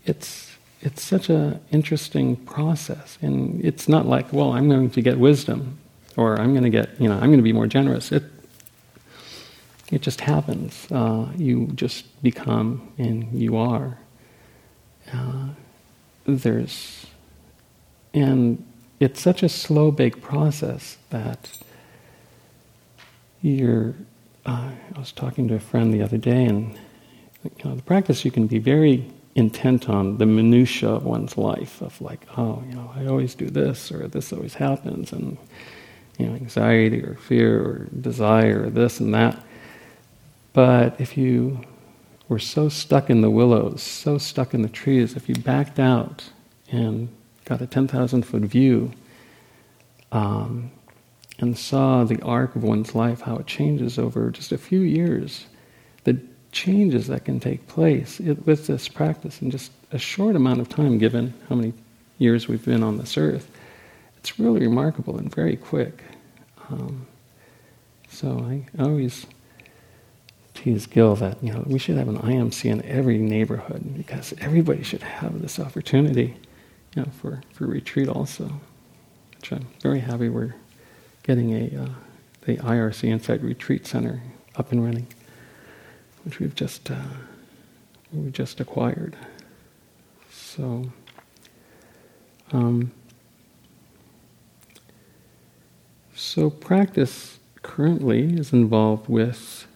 it's 0.04 0.56
it's 0.82 1.02
such 1.02 1.28
an 1.30 1.60
interesting 1.72 2.36
process. 2.36 3.18
And 3.22 3.64
it's 3.64 3.88
not 3.88 4.06
like, 4.06 4.32
well, 4.32 4.52
I'm 4.52 4.68
going 4.68 4.90
to 4.90 5.02
get 5.02 5.18
wisdom 5.18 5.78
or 6.16 6.38
I'm 6.38 6.52
going 6.52 6.64
to 6.64 6.70
get, 6.70 7.00
you 7.00 7.08
know, 7.08 7.14
I'm 7.14 7.26
going 7.26 7.38
to 7.38 7.42
be 7.42 7.52
more 7.52 7.66
generous. 7.66 8.12
It, 8.12 8.22
it 9.90 10.02
just 10.02 10.20
happens. 10.20 10.86
Uh, 10.90 11.28
you 11.36 11.68
just 11.74 12.22
become 12.22 12.92
and 12.98 13.32
you 13.32 13.56
are. 13.56 13.98
Uh, 15.12 15.48
there's, 16.26 17.06
and 18.12 18.64
it's 18.98 19.20
such 19.20 19.42
a 19.42 19.48
slow 19.48 19.90
bake 19.90 20.22
process 20.22 20.96
that 21.10 21.58
you're. 23.42 23.94
Uh, 24.44 24.70
I 24.94 24.98
was 24.98 25.12
talking 25.12 25.48
to 25.48 25.54
a 25.56 25.60
friend 25.60 25.92
the 25.92 26.02
other 26.02 26.18
day, 26.18 26.44
and 26.44 26.78
you 27.42 27.50
know, 27.64 27.74
the 27.74 27.82
practice 27.82 28.24
you 28.24 28.30
can 28.30 28.46
be 28.46 28.58
very 28.58 29.10
intent 29.34 29.88
on 29.88 30.16
the 30.18 30.26
minutia 30.26 30.88
of 30.88 31.04
one's 31.04 31.36
life 31.36 31.82
of 31.82 32.00
like, 32.00 32.26
oh, 32.38 32.62
you 32.68 32.74
know, 32.74 32.90
I 32.94 33.06
always 33.06 33.34
do 33.34 33.50
this 33.50 33.92
or 33.92 34.08
this 34.08 34.32
always 34.32 34.54
happens, 34.54 35.12
and 35.12 35.36
you 36.18 36.26
know, 36.26 36.34
anxiety 36.34 37.02
or 37.02 37.16
fear 37.16 37.62
or 37.62 37.88
desire 38.00 38.64
or 38.64 38.70
this 38.70 39.00
and 39.00 39.12
that. 39.14 39.42
But 40.52 40.98
if 41.00 41.18
you 41.18 41.60
were 42.28 42.38
so 42.38 42.68
stuck 42.68 43.10
in 43.10 43.20
the 43.20 43.30
willows, 43.30 43.82
so 43.82 44.16
stuck 44.16 44.54
in 44.54 44.62
the 44.62 44.68
trees, 44.68 45.16
if 45.16 45.28
you 45.28 45.34
backed 45.34 45.78
out 45.78 46.30
and 46.72 47.08
got 47.46 47.62
a 47.62 47.66
10,000 47.66 48.22
foot 48.22 48.42
view 48.42 48.92
um, 50.12 50.70
and 51.38 51.56
saw 51.56 52.04
the 52.04 52.20
arc 52.22 52.54
of 52.54 52.62
one's 52.62 52.94
life, 52.94 53.22
how 53.22 53.36
it 53.36 53.46
changes 53.46 53.98
over 53.98 54.30
just 54.30 54.52
a 54.52 54.58
few 54.58 54.80
years, 54.80 55.46
the 56.04 56.20
changes 56.52 57.06
that 57.06 57.24
can 57.24 57.40
take 57.40 57.66
place 57.66 58.18
with 58.18 58.66
this 58.66 58.88
practice 58.88 59.40
in 59.40 59.50
just 59.50 59.72
a 59.92 59.98
short 59.98 60.36
amount 60.36 60.60
of 60.60 60.68
time, 60.68 60.98
given 60.98 61.32
how 61.48 61.54
many 61.54 61.72
years 62.18 62.48
we've 62.48 62.64
been 62.64 62.82
on 62.82 62.98
this 62.98 63.16
earth. 63.16 63.50
It's 64.18 64.38
really 64.38 64.60
remarkable 64.60 65.18
and 65.18 65.32
very 65.32 65.56
quick. 65.56 66.02
Um, 66.68 67.06
so 68.08 68.44
I 68.48 68.82
always 68.82 69.26
tease 70.54 70.86
Gil 70.86 71.14
that 71.16 71.42
you 71.42 71.52
know 71.52 71.62
we 71.66 71.78
should 71.78 71.96
have 71.96 72.08
an 72.08 72.18
IMC 72.18 72.70
in 72.70 72.82
every 72.84 73.18
neighborhood 73.18 73.96
because 73.96 74.34
everybody 74.40 74.82
should 74.82 75.02
have 75.02 75.42
this 75.42 75.60
opportunity, 75.60 76.34
know, 77.02 77.10
for, 77.20 77.42
for 77.52 77.66
retreat 77.66 78.08
also. 78.08 78.60
Which 79.36 79.52
I'm 79.52 79.66
very 79.80 80.00
happy 80.00 80.28
we're 80.28 80.54
getting 81.22 81.52
a 81.52 81.82
uh, 81.82 81.88
the 82.42 82.56
IRC 82.56 83.04
Insight 83.04 83.42
Retreat 83.42 83.86
Center 83.86 84.22
up 84.56 84.72
and 84.72 84.84
running 84.84 85.06
which 86.26 86.40
we've 86.40 86.54
just 86.54 86.90
uh, 86.90 86.96
we 88.12 88.30
just 88.30 88.60
acquired. 88.60 89.16
So. 90.30 90.90
Um, 92.52 92.92
so 96.14 96.50
practice 96.50 97.38
currently 97.62 98.34
is 98.34 98.52
involved 98.52 99.08
with 99.08 99.66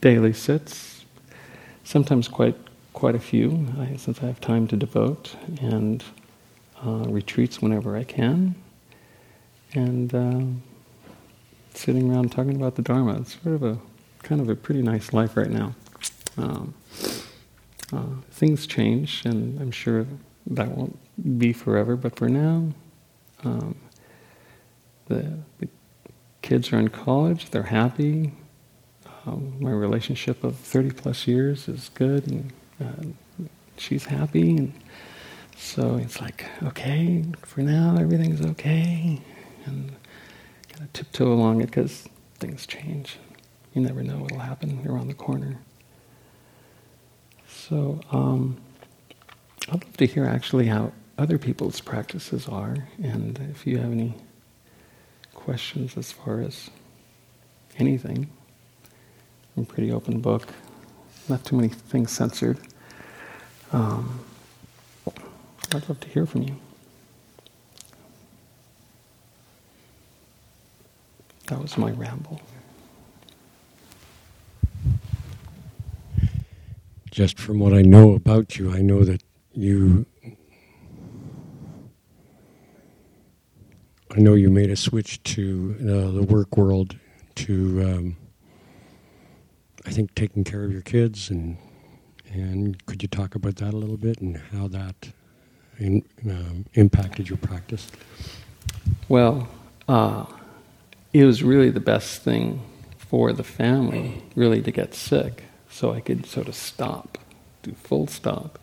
daily 0.00 0.32
sits, 0.32 1.04
sometimes 1.84 2.28
quite 2.28 2.56
quite 2.98 3.14
a 3.14 3.20
few, 3.20 3.64
I, 3.78 3.94
since 3.94 4.20
I 4.24 4.26
have 4.26 4.40
time 4.40 4.66
to 4.66 4.76
devote, 4.76 5.36
and 5.60 6.02
uh, 6.84 7.04
retreats 7.06 7.62
whenever 7.62 7.96
I 7.96 8.02
can, 8.02 8.56
and 9.72 10.12
uh, 10.12 10.40
sitting 11.74 12.10
around 12.10 12.32
talking 12.32 12.56
about 12.56 12.74
the 12.74 12.82
Dharma. 12.82 13.20
It's 13.20 13.40
sort 13.40 13.54
of 13.54 13.62
a 13.62 13.78
kind 14.24 14.40
of 14.40 14.48
a 14.48 14.56
pretty 14.56 14.82
nice 14.82 15.12
life 15.12 15.36
right 15.36 15.48
now. 15.48 15.76
Um, 16.36 16.74
uh, 17.92 18.16
things 18.32 18.66
change, 18.66 19.24
and 19.24 19.60
I'm 19.60 19.70
sure 19.70 20.04
that 20.48 20.66
won't 20.66 20.98
be 21.38 21.52
forever. 21.52 21.94
But 21.94 22.16
for 22.16 22.28
now, 22.28 22.72
um, 23.44 23.76
the, 25.06 25.38
the, 25.60 25.68
kids 26.42 26.72
are 26.72 26.80
in 26.80 26.88
college; 26.88 27.50
they're 27.50 27.62
happy. 27.62 28.32
Um, 29.24 29.54
my 29.60 29.70
relationship 29.70 30.42
of 30.42 30.56
30 30.56 30.90
plus 30.90 31.28
years 31.28 31.68
is 31.68 31.90
good, 31.94 32.26
and 32.26 32.52
uh, 32.80 33.44
she's 33.76 34.04
happy, 34.04 34.56
and 34.56 34.72
so 35.56 35.96
it's 35.96 36.20
like, 36.20 36.44
okay, 36.62 37.24
for 37.42 37.60
now 37.62 37.96
everything's 37.98 38.44
okay, 38.44 39.20
and 39.66 39.92
kind 40.68 40.82
of 40.82 40.92
tiptoe 40.92 41.32
along 41.32 41.60
it 41.60 41.66
because 41.66 42.08
things 42.38 42.66
change. 42.66 43.18
You 43.74 43.82
never 43.82 44.02
know 44.02 44.18
what'll 44.18 44.38
happen 44.38 44.86
around 44.88 45.08
the 45.08 45.14
corner. 45.14 45.58
So 47.46 48.00
um, 48.10 48.56
I'd 49.68 49.84
love 49.84 49.96
to 49.96 50.06
hear 50.06 50.24
actually 50.24 50.66
how 50.66 50.92
other 51.16 51.38
people's 51.38 51.80
practices 51.80 52.48
are, 52.48 52.88
and 53.02 53.38
if 53.50 53.66
you 53.66 53.78
have 53.78 53.90
any 53.90 54.14
questions 55.34 55.96
as 55.96 56.12
far 56.12 56.40
as 56.40 56.70
anything. 57.78 58.28
I'm 59.56 59.64
pretty 59.64 59.90
open 59.90 60.20
book, 60.20 60.48
not 61.28 61.44
too 61.44 61.56
many 61.56 61.68
things 61.68 62.10
censored. 62.10 62.58
Um, 63.72 64.20
I'd 65.74 65.88
love 65.88 66.00
to 66.00 66.08
hear 66.08 66.26
from 66.26 66.42
you. 66.42 66.56
That 71.46 71.60
was 71.60 71.76
my 71.78 71.90
ramble. 71.90 72.40
just 77.18 77.36
from 77.36 77.58
what 77.58 77.72
I 77.72 77.82
know 77.82 78.12
about 78.14 78.58
you, 78.58 78.72
I 78.72 78.80
know 78.80 79.02
that 79.02 79.24
you. 79.52 80.06
I 84.14 84.20
know 84.20 84.34
you 84.34 84.50
made 84.50 84.70
a 84.70 84.76
switch 84.76 85.20
to 85.34 85.74
uh, 85.80 86.12
the 86.12 86.22
work 86.22 86.56
world 86.56 86.96
to, 87.34 87.82
um, 87.82 88.16
I 89.88 89.90
think, 89.90 90.14
taking 90.14 90.44
care 90.44 90.64
of 90.64 90.70
your 90.70 90.82
kids, 90.82 91.30
and 91.30 91.56
and 92.30 92.84
could 92.84 93.02
you 93.02 93.08
talk 93.08 93.34
about 93.34 93.56
that 93.56 93.72
a 93.72 93.76
little 93.76 93.96
bit 93.96 94.20
and 94.20 94.36
how 94.52 94.68
that 94.68 95.12
in, 95.78 96.04
um, 96.28 96.66
impacted 96.74 97.30
your 97.30 97.38
practice? 97.38 97.90
Well, 99.08 99.48
uh, 99.88 100.26
it 101.14 101.24
was 101.24 101.42
really 101.42 101.70
the 101.70 101.80
best 101.80 102.20
thing 102.20 102.60
for 102.98 103.32
the 103.32 103.42
family, 103.42 104.22
really, 104.36 104.60
to 104.60 104.70
get 104.70 104.94
sick 104.94 105.44
so 105.70 105.94
I 105.94 106.00
could 106.00 106.26
sort 106.26 106.48
of 106.48 106.54
stop, 106.54 107.16
do 107.62 107.72
full 107.72 108.08
stop, 108.08 108.58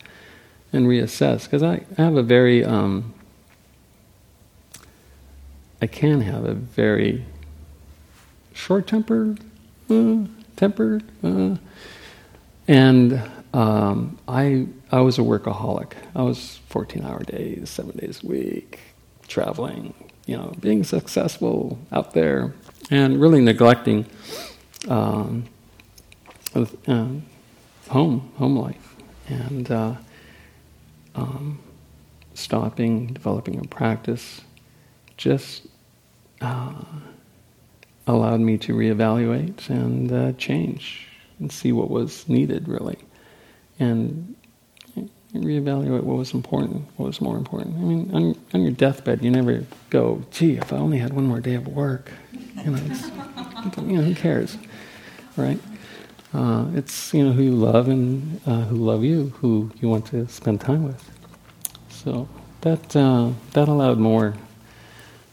and 0.72 0.86
reassess. 0.86 1.42
Because 1.44 1.64
I, 1.64 1.84
I 1.98 2.02
have 2.02 2.14
a 2.14 2.22
very, 2.22 2.64
um, 2.64 3.14
I 5.82 5.88
can 5.88 6.20
have 6.20 6.44
a 6.44 6.54
very 6.54 7.24
short 8.54 8.86
temper, 8.86 9.34
uh, 9.90 10.18
temper, 10.56 11.00
uh, 11.22 11.56
and 12.66 13.22
um, 13.54 14.18
I 14.28 14.66
I 14.90 15.00
was 15.00 15.18
a 15.18 15.22
workaholic. 15.22 15.92
I 16.14 16.22
was 16.22 16.60
14-hour 16.70 17.24
days, 17.24 17.70
seven 17.70 17.96
days 17.96 18.22
a 18.22 18.26
week, 18.26 18.80
traveling, 19.28 19.94
you 20.26 20.36
know, 20.36 20.52
being 20.60 20.84
successful 20.84 21.78
out 21.92 22.12
there, 22.12 22.54
and 22.90 23.20
really 23.20 23.40
neglecting 23.40 24.06
um, 24.88 25.44
uh, 26.54 26.66
home 27.88 28.32
home 28.36 28.56
life, 28.56 28.96
and 29.28 29.70
uh, 29.70 29.94
um, 31.14 31.58
stopping, 32.34 33.08
developing 33.08 33.58
a 33.58 33.64
practice, 33.64 34.42
just 35.16 35.66
uh, 36.40 36.74
allowed 38.06 38.40
me 38.40 38.56
to 38.58 38.74
reevaluate 38.74 39.68
and 39.68 40.12
uh, 40.12 40.32
change 40.32 41.08
and 41.38 41.50
see 41.50 41.72
what 41.72 41.90
was 41.90 42.28
needed 42.28 42.68
really 42.68 42.98
and 43.78 44.34
reevaluate 45.34 46.02
what 46.02 46.16
was 46.16 46.32
important, 46.32 46.86
what 46.96 47.06
was 47.06 47.20
more 47.20 47.36
important. 47.36 47.76
I 47.76 47.80
mean, 47.80 48.10
on, 48.12 48.36
on 48.54 48.62
your 48.62 48.72
deathbed, 48.72 49.22
you 49.22 49.30
never 49.30 49.64
go, 49.90 50.24
gee, 50.30 50.56
if 50.56 50.72
I 50.72 50.76
only 50.76 50.98
had 50.98 51.12
one 51.12 51.26
more 51.26 51.40
day 51.40 51.54
of 51.54 51.66
work. 51.68 52.10
You 52.32 52.70
know, 52.70 52.82
you 53.82 53.96
know 53.98 54.02
who 54.02 54.14
cares, 54.14 54.56
right? 55.36 55.58
Uh, 56.32 56.66
it's 56.74 57.14
you 57.14 57.24
know 57.24 57.32
who 57.32 57.42
you 57.42 57.52
love 57.52 57.88
and 57.88 58.40
uh, 58.46 58.62
who 58.62 58.76
love 58.76 59.04
you, 59.04 59.28
who 59.36 59.70
you 59.80 59.88
want 59.88 60.06
to 60.06 60.26
spend 60.28 60.60
time 60.60 60.84
with. 60.84 61.10
So 61.90 62.28
that 62.62 62.96
uh, 62.96 63.30
that 63.52 63.68
allowed 63.68 63.98
more 63.98 64.34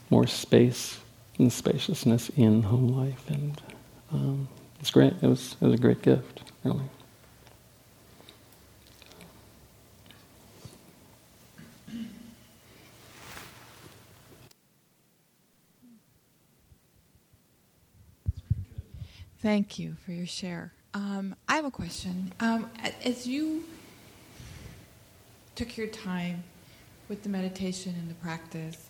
more 0.09 0.27
space 0.27 0.99
and 1.39 1.52
spaciousness 1.52 2.30
in 2.30 2.63
home 2.63 2.88
life, 2.89 3.30
and 3.30 3.62
um, 4.12 4.48
it's 4.80 4.91
great. 4.91 5.13
It 5.22 5.28
was 5.28 5.56
it 5.62 5.65
was 5.65 5.74
a 5.74 5.78
great 5.78 6.02
gift, 6.02 6.41
really. 6.63 6.89
Thank 19.41 19.78
you 19.78 19.98
for 20.06 20.13
your 20.13 20.26
share. 20.26 20.72
Um, 20.93 21.36
I 21.50 21.58
have 21.58 21.65
a 21.65 21.72
question. 21.72 22.32
Um, 22.39 22.69
as 23.04 23.28
you 23.28 23.65
took 25.56 25.76
your 25.76 25.88
time 25.88 26.46
with 27.10 27.24
the 27.24 27.30
meditation 27.30 27.93
and 28.00 28.10
the 28.10 28.13
practice, 28.15 28.89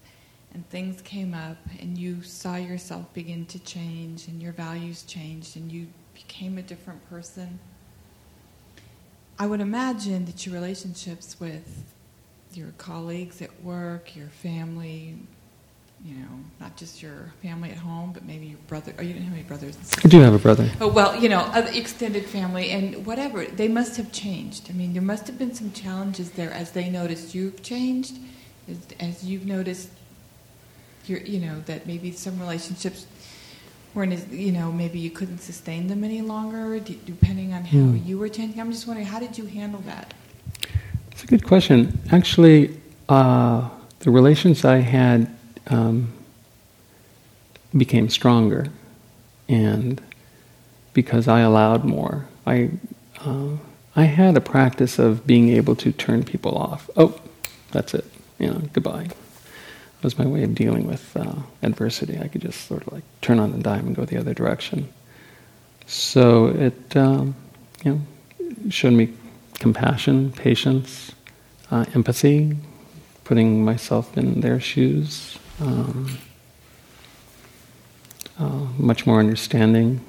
and 0.53 0.67
things 0.69 1.01
came 1.01 1.33
up, 1.33 1.57
and 1.79 1.97
you 1.97 2.21
saw 2.21 2.55
yourself 2.55 3.11
begin 3.13 3.45
to 3.47 3.59
change, 3.59 4.27
and 4.27 4.41
your 4.41 4.53
values 4.53 5.03
changed, 5.03 5.57
and 5.57 5.71
you 5.71 5.87
became 6.13 6.57
a 6.57 6.61
different 6.61 7.07
person, 7.09 7.59
I 9.39 9.47
would 9.47 9.61
imagine 9.61 10.25
that 10.25 10.45
your 10.45 10.53
relationships 10.53 11.39
with 11.39 11.83
your 12.53 12.71
colleagues 12.77 13.41
at 13.41 13.63
work, 13.63 14.15
your 14.15 14.27
family, 14.27 15.17
you 16.05 16.15
know, 16.15 16.27
not 16.59 16.77
just 16.77 17.01
your 17.01 17.33
family 17.41 17.71
at 17.71 17.77
home, 17.77 18.11
but 18.13 18.25
maybe 18.25 18.45
your 18.45 18.59
brother. 18.67 18.93
Oh, 18.99 19.01
you 19.01 19.13
didn't 19.13 19.25
have 19.25 19.33
any 19.33 19.43
brothers. 19.43 19.77
I 20.03 20.07
do 20.07 20.19
have 20.19 20.33
a 20.33 20.39
brother. 20.39 20.69
Oh 20.79 20.87
well, 20.87 21.15
you 21.19 21.29
know, 21.29 21.49
extended 21.73 22.25
family 22.25 22.69
and 22.69 23.05
whatever. 23.05 23.45
They 23.45 23.67
must 23.67 23.97
have 23.97 24.11
changed. 24.11 24.69
I 24.69 24.73
mean, 24.73 24.93
there 24.93 25.01
must 25.01 25.25
have 25.27 25.39
been 25.39 25.55
some 25.55 25.71
challenges 25.71 26.31
there 26.31 26.51
as 26.51 26.71
they 26.71 26.89
noticed 26.89 27.33
you've 27.33 27.63
changed, 27.63 28.17
as, 28.69 28.79
as 28.99 29.23
you've 29.25 29.45
noticed. 29.45 29.89
Your, 31.05 31.19
you 31.19 31.39
know, 31.39 31.59
that 31.65 31.85
maybe 31.85 32.11
some 32.11 32.39
relationships 32.39 33.05
weren't 33.93 34.13
as, 34.13 34.27
you 34.29 34.51
know, 34.51 34.71
maybe 34.71 34.99
you 34.99 35.09
couldn't 35.09 35.39
sustain 35.39 35.87
them 35.87 36.03
any 36.03 36.21
longer, 36.21 36.79
depending 36.79 37.53
on 37.53 37.65
how 37.65 37.77
mm. 37.77 38.05
you 38.05 38.17
were 38.17 38.29
changing. 38.29 38.59
I'm 38.59 38.71
just 38.71 38.87
wondering, 38.87 39.07
how 39.07 39.19
did 39.19 39.37
you 39.37 39.45
handle 39.45 39.81
that? 39.81 40.13
It's 41.11 41.23
a 41.23 41.27
good 41.27 41.45
question. 41.45 41.99
Actually, 42.11 42.79
uh, 43.09 43.69
the 43.99 44.11
relations 44.11 44.65
I 44.65 44.77
had 44.77 45.33
um, 45.67 46.11
became 47.77 48.09
stronger, 48.09 48.67
and 49.47 50.01
because 50.93 51.27
I 51.27 51.41
allowed 51.41 51.83
more, 51.85 52.27
I 52.45 52.71
uh, 53.19 53.57
I 53.95 54.03
had 54.03 54.35
a 54.35 54.41
practice 54.41 54.97
of 54.97 55.27
being 55.27 55.49
able 55.49 55.75
to 55.77 55.91
turn 55.91 56.23
people 56.23 56.57
off. 56.57 56.89
Oh, 56.97 57.19
that's 57.71 57.93
it. 57.93 58.05
You 58.39 58.47
know, 58.47 58.61
goodbye. 58.73 59.09
Was 60.03 60.19
my 60.19 60.25
way 60.25 60.43
of 60.43 60.53
dealing 60.53 60.85
with 60.85 61.15
uh, 61.15 61.33
adversity. 61.61 62.19
I 62.19 62.27
could 62.27 62.41
just 62.41 62.67
sort 62.67 62.85
of 62.85 62.91
like 62.91 63.03
turn 63.21 63.39
on 63.39 63.53
the 63.53 63.57
dime 63.57 63.87
and 63.87 63.95
go 63.95 64.03
the 64.03 64.17
other 64.17 64.33
direction. 64.33 64.89
So 65.85 66.47
it, 66.47 66.97
um, 66.97 67.35
you 67.85 67.91
know, 67.93 68.01
showed 68.69 68.91
me 68.91 69.13
compassion, 69.59 70.33
patience, 70.33 71.13
uh, 71.71 71.85
empathy, 71.95 72.57
putting 73.23 73.63
myself 73.63 74.17
in 74.17 74.41
their 74.41 74.59
shoes, 74.59 75.37
um, 75.61 76.17
uh, 78.37 78.67
much 78.77 79.05
more 79.05 79.19
understanding. 79.21 80.01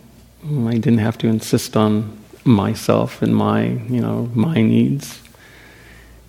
I 0.44 0.72
didn't 0.72 0.98
have 0.98 1.18
to 1.18 1.28
insist 1.28 1.76
on 1.76 2.18
myself 2.44 3.22
and 3.22 3.34
my, 3.34 3.62
you 3.64 4.00
know, 4.00 4.28
my 4.34 4.60
needs. 4.60 5.22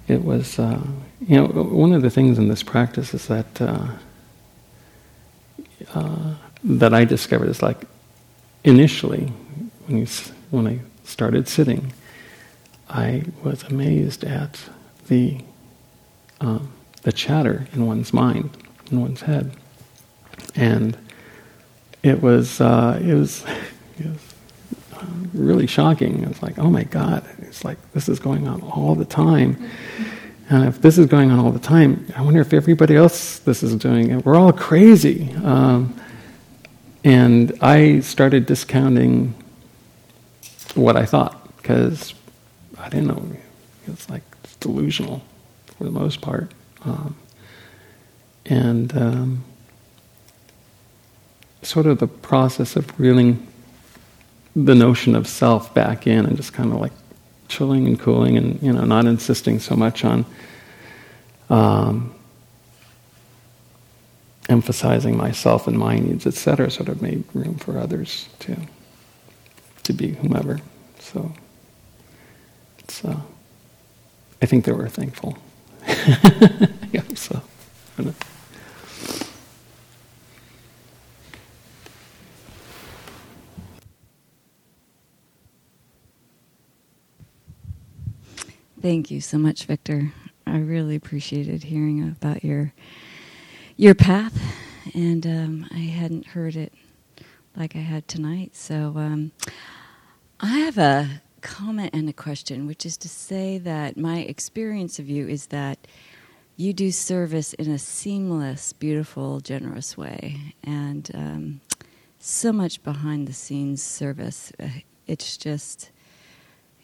It 0.07 0.23
was, 0.23 0.59
uh, 0.59 0.81
you 1.21 1.37
know, 1.37 1.47
one 1.47 1.93
of 1.93 2.01
the 2.01 2.09
things 2.09 2.37
in 2.37 2.47
this 2.47 2.63
practice 2.63 3.13
is 3.13 3.27
that 3.27 3.61
uh, 3.61 3.87
uh 5.93 6.35
that 6.63 6.93
I 6.93 7.05
discovered 7.05 7.49
is 7.49 7.61
like 7.61 7.85
initially 8.63 9.31
when 9.85 9.97
you 9.99 10.07
when 10.51 10.67
I 10.67 10.79
started 11.03 11.47
sitting, 11.47 11.93
I 12.89 13.23
was 13.43 13.63
amazed 13.63 14.23
at 14.23 14.69
the 15.07 15.37
um, 16.41 16.71
the 17.03 17.11
chatter 17.11 17.67
in 17.73 17.85
one's 17.85 18.13
mind 18.13 18.49
in 18.91 19.01
one's 19.01 19.21
head. 19.21 19.51
And 20.55 20.97
it 22.03 22.21
was, 22.21 22.61
uh, 22.61 22.99
it 23.03 23.13
was, 23.13 23.43
it 23.99 24.05
was 24.05 24.33
um, 24.99 25.29
really 25.33 25.67
shocking. 25.67 26.23
It 26.23 26.27
was 26.27 26.41
like, 26.41 26.57
oh 26.59 26.69
my 26.69 26.83
God, 26.83 27.25
it's 27.39 27.63
like 27.63 27.77
this 27.93 28.09
is 28.09 28.19
going 28.19 28.47
on 28.47 28.61
all 28.61 28.95
the 28.95 29.05
time. 29.05 29.69
And 30.49 30.65
if 30.65 30.81
this 30.81 30.97
is 30.97 31.07
going 31.07 31.31
on 31.31 31.39
all 31.39 31.51
the 31.51 31.59
time, 31.59 32.05
I 32.15 32.21
wonder 32.21 32.39
if 32.39 32.53
everybody 32.53 32.95
else 32.95 33.39
this 33.39 33.63
is 33.63 33.75
doing 33.75 34.11
it. 34.11 34.25
We're 34.25 34.35
all 34.35 34.53
crazy. 34.53 35.33
Um, 35.43 35.99
and 37.03 37.57
I 37.61 38.01
started 38.01 38.45
discounting 38.45 39.33
what 40.75 40.95
I 40.97 41.05
thought 41.05 41.55
because 41.57 42.13
I 42.77 42.89
didn't 42.89 43.07
know. 43.07 43.25
It's 43.87 44.09
like 44.09 44.23
it's 44.43 44.55
delusional 44.57 45.23
for 45.65 45.83
the 45.83 45.91
most 45.91 46.21
part. 46.21 46.51
Um, 46.83 47.15
and 48.45 48.95
um, 48.95 49.43
sort 51.63 51.87
of 51.87 51.99
the 51.99 52.07
process 52.07 52.75
of 52.75 52.99
reeling 52.99 53.47
the 54.55 54.75
notion 54.75 55.15
of 55.15 55.27
self 55.27 55.73
back 55.73 56.07
in 56.07 56.25
and 56.25 56.37
just 56.37 56.53
kind 56.53 56.71
of 56.71 56.79
like 56.79 56.93
chilling 57.47 57.85
and 57.87 57.99
cooling 57.99 58.37
and 58.37 58.61
you 58.61 58.71
know 58.71 58.83
not 58.85 59.05
insisting 59.05 59.59
so 59.59 59.75
much 59.75 60.03
on 60.03 60.25
um, 61.49 62.13
emphasizing 64.49 65.15
myself 65.15 65.67
and 65.67 65.77
my 65.77 65.97
needs 65.97 66.25
etc 66.25 66.69
sort 66.69 66.89
of 66.89 67.01
made 67.01 67.23
room 67.33 67.55
for 67.55 67.77
others 67.77 68.27
to 68.39 68.55
to 69.83 69.93
be 69.93 70.13
whomever. 70.13 70.59
So 70.99 71.31
it's 72.79 73.05
uh, 73.05 73.21
I 74.41 74.45
think 74.45 74.65
they 74.65 74.71
were 74.71 74.89
thankful. 74.89 75.37
Yeah 76.91 77.01
so 77.13 77.41
Thank 88.85 89.11
you 89.11 89.21
so 89.21 89.39
much, 89.39 89.65
Victor. 89.65 90.13
I 90.47 90.59
really 90.59 90.95
appreciated 90.95 91.63
hearing 91.65 92.03
about 92.03 92.45
your 92.45 92.73
your 93.77 93.95
path, 93.95 94.39
and 94.93 95.27
um, 95.27 95.67
I 95.71 95.79
hadn't 95.79 96.27
heard 96.27 96.55
it 96.55 96.73
like 97.57 97.75
I 97.75 97.79
had 97.79 98.07
tonight. 98.07 98.55
So 98.55 98.93
um, 98.97 99.33
I 100.41 100.59
have 100.59 100.77
a 100.77 101.21
comment 101.41 101.91
and 101.93 102.09
a 102.09 102.13
question, 102.13 102.67
which 102.67 102.85
is 102.85 102.97
to 102.97 103.09
say 103.09 103.57
that 103.59 103.97
my 103.97 104.19
experience 104.19 104.99
of 104.99 105.09
you 105.09 105.27
is 105.27 105.47
that 105.47 105.79
you 106.57 106.73
do 106.73 106.91
service 106.91 107.53
in 107.53 107.71
a 107.71 107.79
seamless, 107.79 108.73
beautiful, 108.73 109.41
generous 109.41 109.97
way, 109.97 110.55
and 110.63 111.11
um, 111.15 111.61
so 112.19 112.53
much 112.53 112.83
behind 112.83 113.27
the 113.27 113.33
scenes 113.33 113.83
service. 113.83 114.53
It's 115.07 115.37
just 115.37 115.91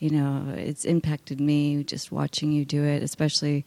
you 0.02 0.10
know, 0.10 0.52
it's 0.58 0.84
impacted 0.84 1.40
me 1.40 1.84
just 1.84 2.12
watching 2.12 2.52
you 2.52 2.66
do 2.66 2.84
it, 2.84 3.04
especially, 3.04 3.64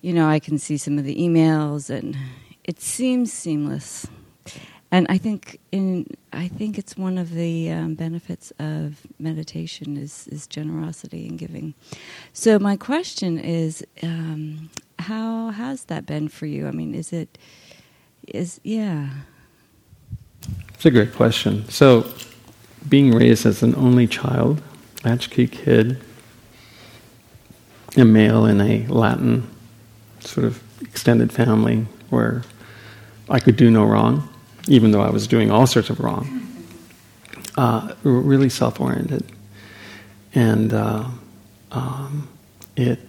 you 0.00 0.12
know, 0.12 0.28
I 0.28 0.38
can 0.38 0.58
see 0.58 0.76
some 0.76 0.96
of 0.96 1.04
the 1.04 1.16
emails 1.16 1.90
and 1.90 2.16
it 2.62 2.80
seems 2.80 3.32
seamless. 3.32 4.06
and 4.92 5.06
I 5.08 5.18
think 5.18 5.58
in 5.72 6.06
I 6.32 6.46
think 6.46 6.78
it's 6.78 6.96
one 6.96 7.18
of 7.18 7.34
the 7.34 7.68
um, 7.72 7.94
benefits 7.94 8.52
of 8.60 9.00
meditation 9.18 9.96
is 9.96 10.28
is 10.28 10.46
generosity 10.46 11.26
and 11.26 11.36
giving. 11.36 11.74
So 12.32 12.60
my 12.60 12.76
question 12.76 13.36
is, 13.36 13.84
um, 14.04 14.70
how 15.00 15.50
has 15.50 15.86
that 15.86 16.06
been 16.06 16.28
for 16.28 16.46
you? 16.46 16.68
I 16.68 16.70
mean, 16.70 16.94
is 16.94 17.12
it 17.12 17.38
is 18.28 18.60
yeah. 18.62 19.08
It's 20.74 20.86
a 20.86 20.92
great 20.92 21.12
question. 21.12 21.68
So, 21.68 22.06
being 22.88 23.10
raised 23.10 23.44
as 23.44 23.62
an 23.62 23.74
only 23.74 24.06
child, 24.06 24.62
latchkey 25.04 25.46
kid, 25.46 26.02
a 27.96 28.04
male 28.04 28.46
in 28.46 28.60
a 28.60 28.86
Latin 28.86 29.48
sort 30.20 30.46
of 30.46 30.62
extended 30.82 31.32
family 31.32 31.86
where 32.10 32.42
I 33.28 33.40
could 33.40 33.56
do 33.56 33.70
no 33.70 33.84
wrong, 33.84 34.28
even 34.68 34.90
though 34.90 35.00
I 35.00 35.10
was 35.10 35.26
doing 35.26 35.50
all 35.50 35.66
sorts 35.66 35.90
of 35.90 36.00
wrong. 36.00 36.36
Uh, 37.56 37.94
really 38.04 38.48
self-oriented, 38.48 39.24
and 40.34 40.72
uh, 40.72 41.04
um, 41.72 42.28
it, 42.76 43.00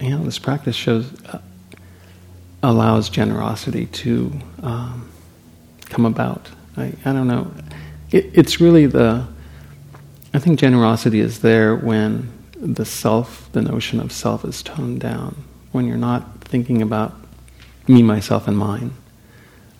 you 0.00 0.10
know, 0.10 0.24
this 0.24 0.38
practice 0.38 0.76
shows 0.76 1.12
uh, 1.26 1.40
allows 2.62 3.10
generosity 3.10 3.86
to 3.86 4.32
um, 4.62 5.10
come 5.86 6.06
about. 6.06 6.48
I, 6.76 6.92
I 7.04 7.12
don't 7.12 7.26
know. 7.26 7.52
It, 8.10 8.30
it's 8.32 8.60
really 8.60 8.86
the. 8.86 9.26
I 10.34 10.40
think 10.40 10.58
generosity 10.58 11.20
is 11.20 11.42
there 11.42 11.76
when 11.76 12.32
the 12.56 12.84
self, 12.84 13.48
the 13.52 13.62
notion 13.62 14.00
of 14.00 14.10
self, 14.10 14.44
is 14.44 14.64
toned 14.64 15.00
down. 15.00 15.44
When 15.70 15.86
you're 15.86 15.96
not 15.96 16.40
thinking 16.40 16.82
about 16.82 17.14
me, 17.86 18.02
myself, 18.02 18.48
and 18.48 18.58
mine. 18.58 18.94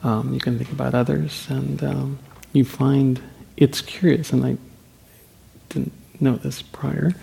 Um, 0.04 0.32
you 0.32 0.38
can 0.38 0.56
think 0.56 0.70
about 0.70 0.94
others, 0.94 1.46
and 1.48 1.82
um, 1.82 2.18
you 2.52 2.64
find 2.64 3.20
it's 3.56 3.80
curious, 3.80 4.32
and 4.32 4.44
I 4.44 4.56
didn't 5.70 5.92
know 6.20 6.36
this 6.36 6.62
prior, 6.62 7.14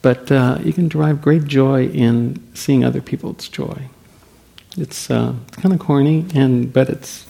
but 0.00 0.32
uh, 0.32 0.58
you 0.62 0.72
can 0.72 0.88
derive 0.88 1.20
great 1.20 1.44
joy 1.44 1.88
in 1.88 2.42
seeing 2.54 2.82
other 2.82 3.02
people's 3.02 3.46
joy. 3.50 3.90
It's 4.78 5.10
uh, 5.10 5.34
kind 5.52 5.74
of 5.74 5.80
corny, 5.80 6.24
and 6.34 6.72
but 6.72 6.88
it's 6.88 7.26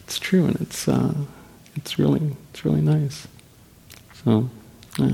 it's 0.00 0.18
true, 0.18 0.46
and 0.46 0.56
it's 0.60 0.88
uh, 0.88 1.14
it's 1.76 1.96
really 1.96 2.34
it's 2.50 2.64
really 2.64 2.80
nice. 2.80 3.28
So. 4.24 4.50
Uh, 4.98 5.10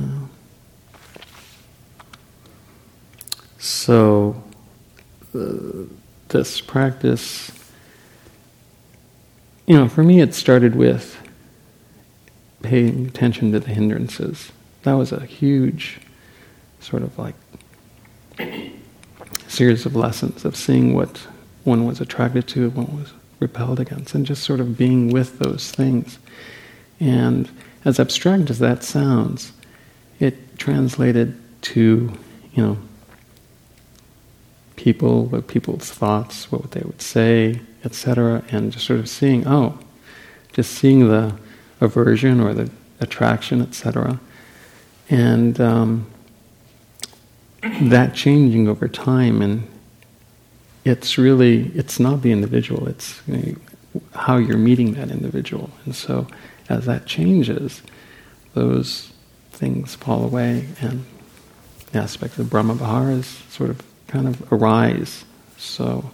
so 3.59 4.43
uh, 5.35 5.85
this 6.29 6.61
practice, 6.61 7.51
you 9.67 9.77
know, 9.77 9.89
for 9.89 10.03
me 10.03 10.21
it 10.21 10.35
started 10.35 10.75
with 10.75 11.17
paying 12.63 13.07
attention 13.07 13.53
to 13.53 13.61
the 13.61 13.71
hindrances. 13.71 14.53
That 14.83 14.95
was 14.95 15.13
a 15.13 15.25
huge 15.25 16.01
sort 16.81 17.03
of 17.03 17.19
like 17.19 17.35
series 19.49 19.85
of 19.87 19.97
lessons 19.97 20.45
of 20.45 20.57
seeing 20.57 20.95
what 20.95 21.19
one 21.65 21.85
was 21.85 22.01
attracted 22.01 22.47
to, 22.49 22.71
what 22.71 22.93
was 22.93 23.13
repelled 23.41 23.81
against, 23.81 24.15
and 24.15 24.25
just 24.25 24.43
sort 24.43 24.61
of 24.61 24.79
being 24.79 25.11
with 25.11 25.39
those 25.39 25.71
things. 25.71 26.19
And 26.99 27.51
as 27.85 27.99
abstract 27.99 28.51
as 28.51 28.59
that 28.59 28.83
sounds, 28.83 29.53
it 30.19 30.59
translated 30.59 31.39
to, 31.63 32.13
you 32.53 32.63
know, 32.63 32.79
people, 34.77 35.27
what 35.27 35.47
people's 35.47 35.91
thoughts, 35.91 36.51
what 36.51 36.71
they 36.73 36.81
would 36.81 37.01
say, 37.03 37.61
etc., 37.85 38.43
and 38.51 38.73
just 38.73 38.87
sort 38.87 39.01
of 39.01 39.09
seeing, 39.09 39.47
oh, 39.47 39.79
just 40.53 40.73
seeing 40.73 41.09
the 41.09 41.35
aversion 41.81 42.41
or 42.41 42.55
the 42.55 42.71
attraction, 43.01 43.63
etc., 43.63 44.21
and 45.09 45.61
um, 45.61 46.07
that 47.63 48.15
changing 48.15 48.69
over 48.69 48.89
time, 48.89 49.43
and 49.43 49.67
it's 50.85 51.19
really 51.19 51.71
it's 51.75 51.99
not 51.99 52.23
the 52.23 52.33
individual; 52.33 52.87
it's 52.87 53.21
you 53.27 53.37
know, 53.37 54.01
how 54.15 54.37
you're 54.37 54.57
meeting 54.57 54.95
that 54.95 55.11
individual, 55.11 55.71
and 55.85 55.95
so 55.95 56.27
as 56.71 56.87
that 56.87 57.05
changes, 57.05 57.83
those 58.55 59.13
things 59.51 59.97
fall 59.97 60.25
away, 60.25 60.69
and 60.81 61.05
the 61.93 61.99
aspect 61.99 62.39
of 62.39 62.49
Brahma 62.49 62.75
Viharas 62.75 63.27
sort 63.51 63.69
of 63.69 63.83
kind 64.07 64.29
of 64.29 64.51
arise. 64.53 65.25
So 65.59 66.11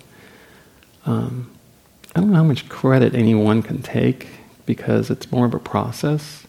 um, 1.05 1.51
I 2.17 2.21
don't 2.21 2.31
know 2.31 2.39
how 2.39 2.43
much 2.43 2.69
credit 2.69 3.15
anyone 3.15 3.63
can 3.63 3.83
take 3.83 4.27
because 4.65 5.11
it's 5.11 5.31
more 5.31 5.47
of 5.47 5.55
a 5.55 5.59
process 5.59 6.47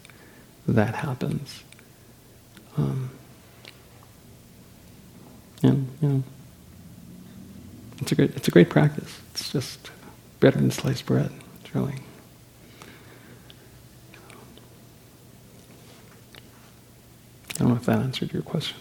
that 0.68 0.96
happens. 0.96 1.64
Um, 2.78 3.10
and 5.64 5.90
you 6.02 6.08
know, 6.08 6.24
it's 8.00 8.12
a 8.12 8.16
great 8.16 8.36
it's 8.36 8.48
a 8.48 8.52
great 8.52 8.70
practice. 8.70 9.20
It's 9.32 9.52
just 9.52 9.92
better 10.40 10.58
than 10.58 10.72
sliced 10.72 11.06
bread. 11.06 11.32
It's 11.62 11.76
really. 11.76 11.96
I 17.58 17.62
don't 17.62 17.70
know 17.70 17.76
if 17.76 17.86
that 17.86 17.98
answered 17.98 18.34
your 18.34 18.44
question. 18.44 18.78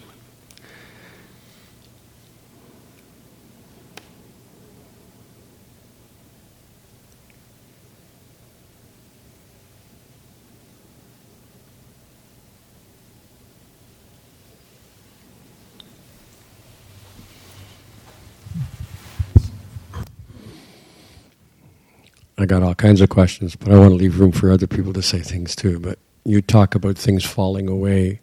I 22.37 22.45
got 22.45 22.61
all 22.61 22.75
kinds 22.75 23.01
of 23.01 23.09
questions, 23.09 23.55
but 23.55 23.71
I 23.71 23.79
want 23.79 23.89
to 23.89 23.95
leave 23.95 24.19
room 24.19 24.31
for 24.31 24.51
other 24.51 24.67
people 24.67 24.93
to 24.93 25.01
say 25.01 25.21
things 25.21 25.55
too. 25.55 25.79
But 25.79 25.97
you 26.23 26.43
talk 26.43 26.75
about 26.75 26.95
things 26.95 27.25
falling 27.25 27.67
away 27.67 28.19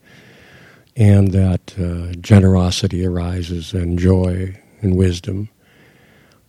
and 0.96 1.32
that 1.32 1.74
uh, 1.78 2.14
generosity 2.20 3.04
arises 3.04 3.72
and 3.72 3.98
joy 3.98 4.60
and 4.80 4.96
wisdom. 4.96 5.48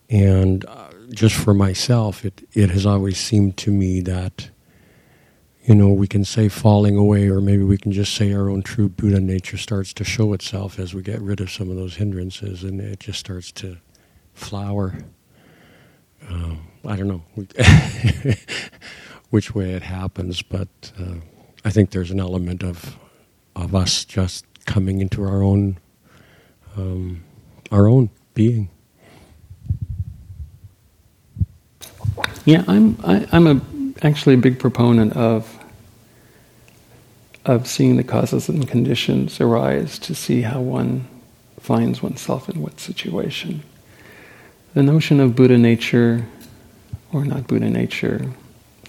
And 0.09 0.65
uh, 0.65 0.89
just 1.09 1.35
for 1.35 1.53
myself, 1.53 2.23
it, 2.23 2.47
it 2.53 2.69
has 2.69 2.85
always 2.85 3.17
seemed 3.17 3.57
to 3.57 3.71
me 3.71 4.01
that, 4.01 4.49
you 5.63 5.73
know, 5.73 5.89
we 5.89 6.07
can 6.07 6.23
say 6.23 6.47
falling 6.47 6.95
away, 6.95 7.27
or 7.27 7.41
maybe 7.41 7.63
we 7.63 7.77
can 7.77 7.91
just 7.91 8.13
say 8.13 8.33
our 8.33 8.49
own 8.49 8.61
true 8.61 8.87
Buddha 8.87 9.19
nature 9.19 9.57
starts 9.57 9.93
to 9.93 10.03
show 10.03 10.33
itself 10.33 10.77
as 10.77 10.93
we 10.93 11.01
get 11.01 11.21
rid 11.21 11.41
of 11.41 11.49
some 11.49 11.71
of 11.71 11.75
those 11.75 11.95
hindrances 11.95 12.63
and 12.63 12.79
it 12.79 12.99
just 12.99 13.19
starts 13.19 13.51
to 13.53 13.77
flower. 14.33 14.99
Um, 16.29 16.67
I 16.85 16.95
don't 16.95 17.07
know 17.07 17.23
which 19.31 19.55
way 19.55 19.71
it 19.71 19.81
happens, 19.81 20.43
but 20.43 20.67
uh, 20.99 21.15
I 21.63 21.71
think 21.71 21.89
there's 21.89 22.11
an 22.11 22.19
element 22.19 22.63
of 22.63 22.95
of 23.55 23.75
us 23.75 24.05
just 24.05 24.45
coming 24.65 25.01
into 25.01 25.23
our 25.23 25.41
own 25.43 25.79
um, 26.77 27.23
our 27.71 27.87
own 27.87 28.09
being. 28.33 28.69
Yeah, 32.45 32.63
I'm 32.67 32.97
I, 33.03 33.27
I'm 33.31 33.47
a 33.47 33.61
actually 34.05 34.35
a 34.35 34.37
big 34.39 34.59
proponent 34.59 35.13
of 35.13 35.57
of 37.45 37.67
seeing 37.67 37.95
the 37.97 38.03
causes 38.03 38.49
and 38.49 38.67
conditions 38.67 39.39
arise 39.39 39.99
to 39.99 40.15
see 40.15 40.41
how 40.41 40.61
one 40.61 41.07
finds 41.59 42.01
oneself 42.01 42.49
in 42.49 42.61
what 42.61 42.79
situation. 42.79 43.63
The 44.73 44.83
notion 44.83 45.19
of 45.19 45.35
Buddha 45.35 45.57
nature 45.57 46.25
or 47.13 47.23
not 47.23 47.47
Buddha 47.47 47.69
nature, 47.69 48.29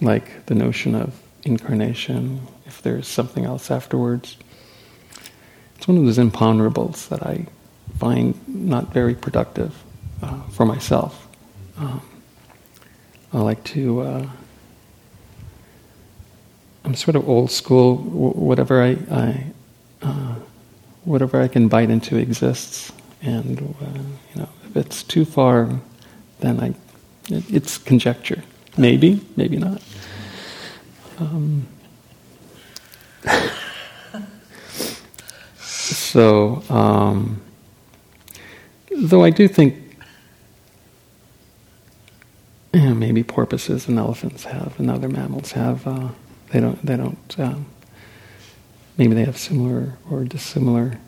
like 0.01 0.45
the 0.47 0.55
notion 0.55 0.95
of 0.95 1.19
incarnation, 1.43 2.41
if 2.65 2.81
there's 2.81 3.07
something 3.07 3.45
else 3.45 3.71
afterwards. 3.71 4.37
It's 5.77 5.87
one 5.87 5.97
of 5.97 6.05
those 6.05 6.17
imponderables 6.17 7.07
that 7.09 7.23
I 7.23 7.45
find 7.99 8.35
not 8.47 8.91
very 8.93 9.15
productive 9.15 9.73
uh, 10.21 10.41
for 10.49 10.65
myself. 10.65 11.27
Um, 11.77 12.01
I 13.33 13.39
like 13.39 13.63
to. 13.65 14.01
Uh, 14.01 14.27
I'm 16.83 16.95
sort 16.95 17.15
of 17.15 17.27
old 17.27 17.51
school. 17.51 17.97
whatever 17.97 18.81
I, 18.81 18.97
I 19.11 19.43
uh, 20.01 20.35
whatever 21.03 21.41
I 21.41 21.47
can 21.47 21.67
bite 21.67 21.89
into 21.89 22.17
exists, 22.17 22.91
and 23.21 23.59
uh, 23.81 23.99
you 24.33 24.41
know, 24.41 24.49
if 24.69 24.77
it's 24.77 25.03
too 25.03 25.25
far, 25.25 25.69
then 26.39 26.59
I 26.59 26.73
it's 27.29 27.77
conjecture. 27.77 28.41
Maybe, 28.77 29.21
maybe 29.35 29.57
not. 29.57 29.81
Um, 31.19 31.67
so, 35.95 36.63
um, 36.69 37.41
though 38.91 39.23
I 39.23 39.29
do 39.29 39.47
think, 39.47 39.75
yeah, 42.73 42.93
maybe 42.93 43.17
maybe 43.17 43.23
porpoises 43.23 43.87
and 43.87 43.97
elephants 43.97 44.43
have, 44.45 44.79
and 44.79 44.91
other 44.91 45.09
mammals 45.09 45.53
have. 45.53 45.87
Uh, 45.87 46.09
they 46.51 46.59
don't. 46.59 46.83
They 46.85 46.97
don't. 46.97 47.35
Um, 47.39 47.65
maybe 48.97 49.13
they 49.13 49.25
have 49.25 49.37
similar 49.37 49.97
or 50.09 50.23
dissimilar 50.23 50.99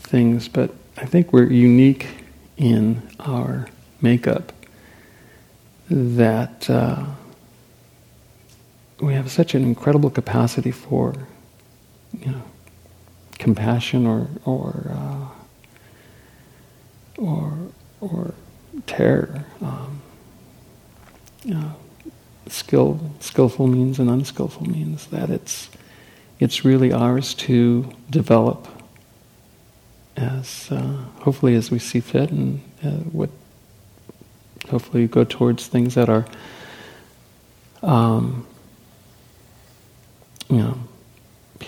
things, 0.00 0.48
but 0.48 0.74
I 0.96 1.04
think 1.04 1.32
we're 1.32 1.50
unique 1.50 2.08
in 2.56 3.02
our 3.20 3.68
makeup 4.00 4.52
that 5.90 6.68
uh, 6.68 7.04
we 9.00 9.14
have 9.14 9.30
such 9.30 9.54
an 9.54 9.62
incredible 9.62 10.10
capacity 10.10 10.70
for, 10.70 11.14
you 12.20 12.32
know, 12.32 12.42
compassion 13.38 14.06
or 14.06 14.28
or 14.44 14.90
uh, 14.90 15.28
or 17.18 17.58
or 18.00 18.34
terror. 18.86 19.44
Um, 19.60 20.02
uh, 21.54 21.72
skill, 22.48 23.00
skillful 23.20 23.66
means 23.66 23.98
and 23.98 24.10
unskillful 24.10 24.68
means. 24.68 25.06
That 25.06 25.30
it's 25.30 25.68
it's 26.40 26.64
really 26.64 26.92
ours 26.92 27.34
to 27.34 27.90
develop 28.10 28.68
as 30.16 30.68
uh, 30.70 31.04
hopefully 31.20 31.54
as 31.54 31.70
we 31.70 31.78
see 31.78 32.00
fit 32.00 32.30
and 32.30 32.60
uh, 32.84 32.90
what 32.90 33.30
hopefully 34.68 35.06
go 35.06 35.24
towards 35.24 35.66
things 35.66 35.94
that 35.94 36.08
are 36.08 36.26
um, 37.82 38.46
you 40.50 40.56
know 40.56 40.78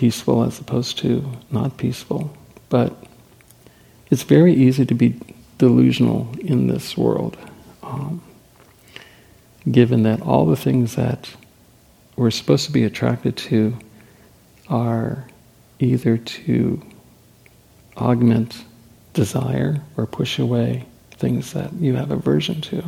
peaceful 0.01 0.43
as 0.43 0.59
opposed 0.59 0.97
to 0.97 1.23
not 1.51 1.77
peaceful. 1.77 2.35
But 2.69 2.91
it's 4.09 4.23
very 4.23 4.51
easy 4.51 4.83
to 4.83 4.95
be 4.95 5.15
delusional 5.59 6.33
in 6.39 6.65
this 6.65 6.97
world 6.97 7.37
um, 7.83 8.19
given 9.69 10.01
that 10.01 10.19
all 10.23 10.47
the 10.47 10.55
things 10.55 10.95
that 10.95 11.29
we're 12.15 12.31
supposed 12.31 12.65
to 12.65 12.71
be 12.71 12.83
attracted 12.83 13.37
to 13.37 13.77
are 14.69 15.27
either 15.77 16.17
to 16.17 16.81
augment 17.95 18.65
desire 19.13 19.83
or 19.97 20.07
push 20.07 20.39
away 20.39 20.83
things 21.11 21.53
that 21.53 21.71
you 21.73 21.95
have 21.95 22.09
aversion 22.09 22.59
to, 22.59 22.83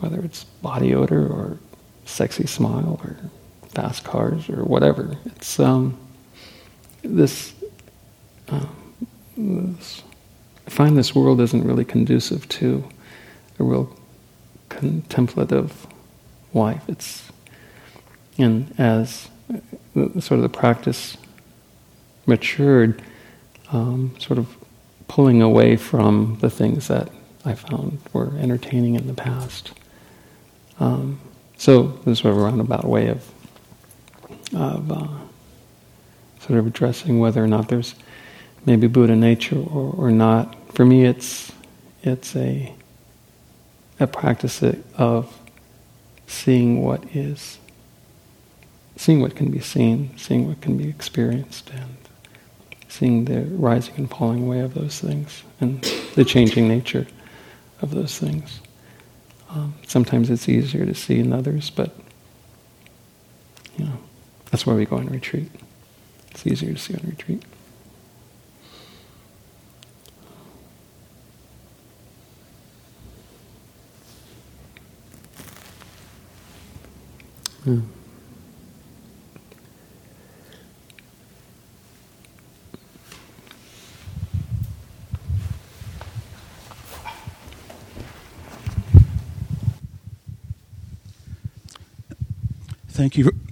whether 0.00 0.18
it's 0.22 0.42
body 0.42 0.92
odor 0.92 1.24
or 1.24 1.56
sexy 2.04 2.48
smile 2.48 3.00
or 3.04 3.16
fast 3.74 4.04
cars 4.04 4.48
or 4.48 4.64
whatever. 4.64 5.16
It's 5.26 5.58
um, 5.58 5.98
this, 7.02 7.54
um, 8.48 8.94
this. 9.36 10.02
I 10.66 10.70
find 10.70 10.96
this 10.96 11.14
world 11.14 11.40
isn't 11.40 11.64
really 11.64 11.84
conducive 11.84 12.48
to 12.50 12.84
a 13.58 13.64
real 13.64 13.94
contemplative 14.68 15.86
life. 16.52 16.82
It's 16.88 17.30
and 18.38 18.74
as 18.78 19.28
sort 19.94 20.32
of 20.32 20.42
the 20.42 20.48
practice 20.48 21.16
matured, 22.26 23.02
um, 23.70 24.14
sort 24.18 24.38
of 24.38 24.56
pulling 25.08 25.42
away 25.42 25.76
from 25.76 26.38
the 26.40 26.50
things 26.50 26.88
that 26.88 27.10
I 27.44 27.54
found 27.54 27.98
were 28.12 28.32
entertaining 28.38 28.94
in 28.94 29.06
the 29.06 29.14
past. 29.14 29.72
Um, 30.80 31.20
so 31.56 31.82
this 32.04 32.20
sort 32.20 32.32
of 32.32 32.40
a 32.40 32.44
roundabout 32.44 32.84
way 32.84 33.08
of 33.08 33.30
of 34.54 34.90
uh, 34.90 35.08
sort 36.40 36.58
of 36.58 36.66
addressing 36.66 37.18
whether 37.18 37.42
or 37.42 37.46
not 37.46 37.68
there's 37.68 37.94
maybe 38.66 38.86
Buddha 38.86 39.16
nature 39.16 39.58
or, 39.58 39.94
or 39.96 40.10
not. 40.10 40.54
For 40.72 40.84
me, 40.84 41.04
it's 41.04 41.52
it's 42.02 42.36
a 42.36 42.74
a 44.00 44.06
practice 44.06 44.62
of 44.96 45.38
seeing 46.26 46.82
what 46.82 47.04
is 47.14 47.58
seeing 48.96 49.20
what 49.20 49.34
can 49.34 49.50
be 49.50 49.60
seen, 49.60 50.16
seeing 50.16 50.46
what 50.46 50.60
can 50.60 50.76
be 50.76 50.88
experienced, 50.88 51.70
and 51.70 51.96
seeing 52.88 53.24
the 53.24 53.42
rising 53.42 53.94
and 53.96 54.10
falling 54.10 54.44
away 54.44 54.60
of 54.60 54.74
those 54.74 55.00
things 55.00 55.42
and 55.60 55.82
the 56.14 56.24
changing 56.24 56.68
nature 56.68 57.06
of 57.82 57.90
those 57.90 58.18
things. 58.18 58.60
Um, 59.50 59.74
sometimes 59.86 60.30
it's 60.30 60.48
easier 60.48 60.86
to 60.86 60.94
see 60.94 61.18
in 61.18 61.32
others, 61.32 61.70
but 61.70 61.94
you 63.76 63.84
know, 63.84 63.98
that's 64.54 64.64
why 64.64 64.74
we 64.74 64.86
go 64.86 64.94
on 64.94 65.06
retreat. 65.06 65.50
It's 66.30 66.46
easier 66.46 66.74
to 66.74 66.78
see 66.78 66.94
on 66.94 67.00
retreat. 67.08 67.42
Thank 92.90 93.16
you. 93.18 93.43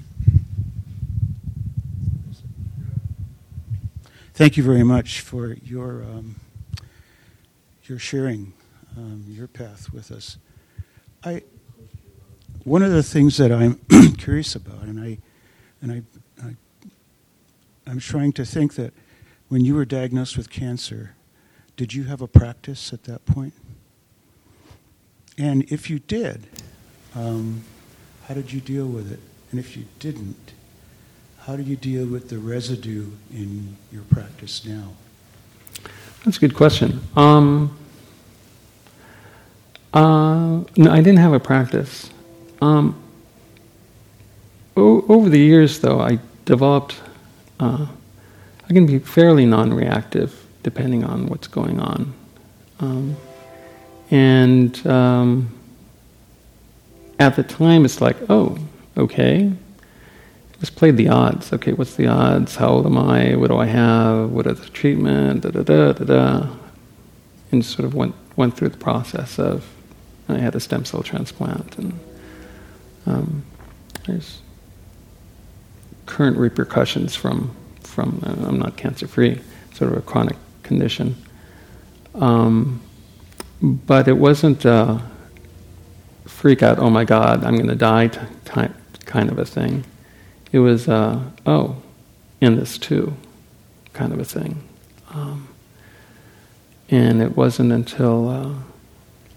Thank 4.42 4.56
you 4.56 4.64
very 4.64 4.82
much 4.82 5.20
for 5.20 5.52
your 5.62 6.02
um, 6.02 6.40
your 7.84 8.00
sharing 8.00 8.52
um, 8.96 9.24
your 9.28 9.46
path 9.46 9.92
with 9.92 10.10
us. 10.10 10.36
I 11.22 11.44
one 12.64 12.82
of 12.82 12.90
the 12.90 13.04
things 13.04 13.36
that 13.36 13.52
I'm 13.52 13.76
curious 14.18 14.56
about, 14.56 14.82
and 14.82 14.98
I 14.98 15.18
and 15.80 15.92
I, 15.92 16.02
I 16.44 16.56
I'm 17.86 18.00
trying 18.00 18.32
to 18.32 18.44
think 18.44 18.74
that 18.74 18.92
when 19.46 19.64
you 19.64 19.76
were 19.76 19.84
diagnosed 19.84 20.36
with 20.36 20.50
cancer, 20.50 21.14
did 21.76 21.94
you 21.94 22.02
have 22.06 22.20
a 22.20 22.26
practice 22.26 22.92
at 22.92 23.04
that 23.04 23.24
point? 23.24 23.54
And 25.38 25.70
if 25.70 25.88
you 25.88 26.00
did, 26.00 26.48
um, 27.14 27.62
how 28.26 28.34
did 28.34 28.52
you 28.52 28.60
deal 28.60 28.88
with 28.88 29.12
it? 29.12 29.20
And 29.52 29.60
if 29.60 29.76
you 29.76 29.84
didn't, 30.00 30.52
how 31.46 31.56
do 31.56 31.62
you 31.62 31.76
deal 31.76 32.06
with 32.06 32.28
the 32.28 32.38
residue 32.38 33.06
in 33.32 33.76
your 33.90 34.02
practice 34.02 34.64
now? 34.64 34.92
That's 36.24 36.36
a 36.36 36.40
good 36.40 36.54
question. 36.54 37.00
Um, 37.16 37.76
uh, 39.92 40.62
no, 40.76 40.90
I 40.90 40.96
didn't 40.98 41.18
have 41.18 41.32
a 41.32 41.40
practice. 41.40 42.10
Um, 42.60 42.94
o- 44.76 45.04
over 45.08 45.28
the 45.28 45.38
years, 45.38 45.80
though, 45.80 46.00
I 46.00 46.20
developed. 46.44 47.00
Uh, 47.58 47.86
I 48.68 48.72
can 48.72 48.86
be 48.86 49.00
fairly 49.00 49.44
non-reactive 49.44 50.44
depending 50.62 51.02
on 51.04 51.26
what's 51.26 51.48
going 51.48 51.80
on, 51.80 52.14
um, 52.78 53.16
and 54.12 54.86
um, 54.86 55.52
at 57.18 57.34
the 57.34 57.42
time, 57.42 57.84
it's 57.84 58.00
like, 58.00 58.16
oh, 58.30 58.56
okay, 58.96 59.52
let's 60.62 60.70
play 60.70 60.92
the 60.92 61.08
odds. 61.08 61.52
Okay, 61.52 61.72
what's 61.72 61.96
the 61.96 62.06
odds? 62.06 62.54
How 62.54 62.68
old 62.68 62.86
am 62.86 62.96
I? 62.96 63.34
What 63.34 63.48
do 63.48 63.58
I 63.58 63.66
have? 63.66 64.30
What 64.30 64.46
is 64.46 64.60
the 64.60 64.68
treatment? 64.68 65.42
Da 65.42 65.50
da 65.50 65.62
da 65.62 65.92
da 65.92 66.04
da. 66.04 66.46
And 67.50 67.64
sort 67.64 67.84
of 67.84 67.94
went 67.94 68.14
went 68.36 68.56
through 68.56 68.68
the 68.68 68.78
process 68.78 69.40
of 69.40 69.68
I 70.28 70.38
had 70.38 70.54
a 70.54 70.60
stem 70.60 70.84
cell 70.84 71.02
transplant, 71.02 71.76
and 71.78 71.98
um, 73.06 73.44
there's 74.06 74.40
current 76.06 76.36
repercussions 76.36 77.16
from 77.16 77.54
from 77.80 78.22
uh, 78.24 78.46
I'm 78.46 78.60
not 78.60 78.76
cancer 78.76 79.08
free, 79.08 79.40
sort 79.74 79.90
of 79.90 79.98
a 79.98 80.02
chronic 80.02 80.36
condition. 80.62 81.16
Um, 82.14 82.80
but 83.60 84.06
it 84.06 84.16
wasn't 84.16 84.64
a 84.64 85.02
freak 86.26 86.62
out. 86.62 86.78
Oh 86.78 86.88
my 86.88 87.04
God, 87.04 87.42
I'm 87.42 87.56
going 87.56 87.68
to 87.68 87.74
die 87.74 88.06
type 88.44 88.74
kind 89.06 89.28
of 89.28 89.38
a 89.38 89.44
thing. 89.44 89.84
It 90.52 90.58
was, 90.58 90.86
uh, 90.86 91.20
oh, 91.46 91.82
in 92.40 92.56
this 92.56 92.76
too, 92.76 93.16
kind 93.94 94.12
of 94.12 94.20
a 94.20 94.24
thing. 94.24 94.62
Um, 95.10 95.48
and 96.90 97.22
it 97.22 97.36
wasn't 97.36 97.72
until 97.72 98.28
uh, 98.28 98.54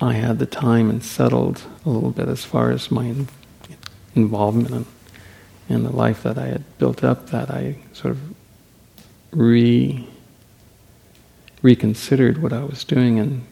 I 0.05 0.13
had 0.13 0.39
the 0.39 0.45
time 0.45 0.89
and 0.89 1.01
settled 1.01 1.61
a 1.85 1.89
little 1.89 2.11
bit 2.11 2.27
as 2.27 2.43
far 2.43 2.71
as 2.71 2.91
my 2.91 3.05
in- 3.05 3.27
involvement 4.13 4.71
in, 4.71 4.85
in, 5.69 5.83
the 5.83 5.95
life 5.95 6.23
that 6.23 6.37
I 6.37 6.47
had 6.47 6.77
built 6.77 7.03
up 7.03 7.29
that 7.29 7.49
I 7.49 7.77
sort 7.93 8.11
of 8.11 8.19
re 9.31 10.07
reconsidered 11.61 12.43
what 12.43 12.53
I 12.53 12.63
was 12.63 12.83
doing 12.83 13.17
and 13.19 13.45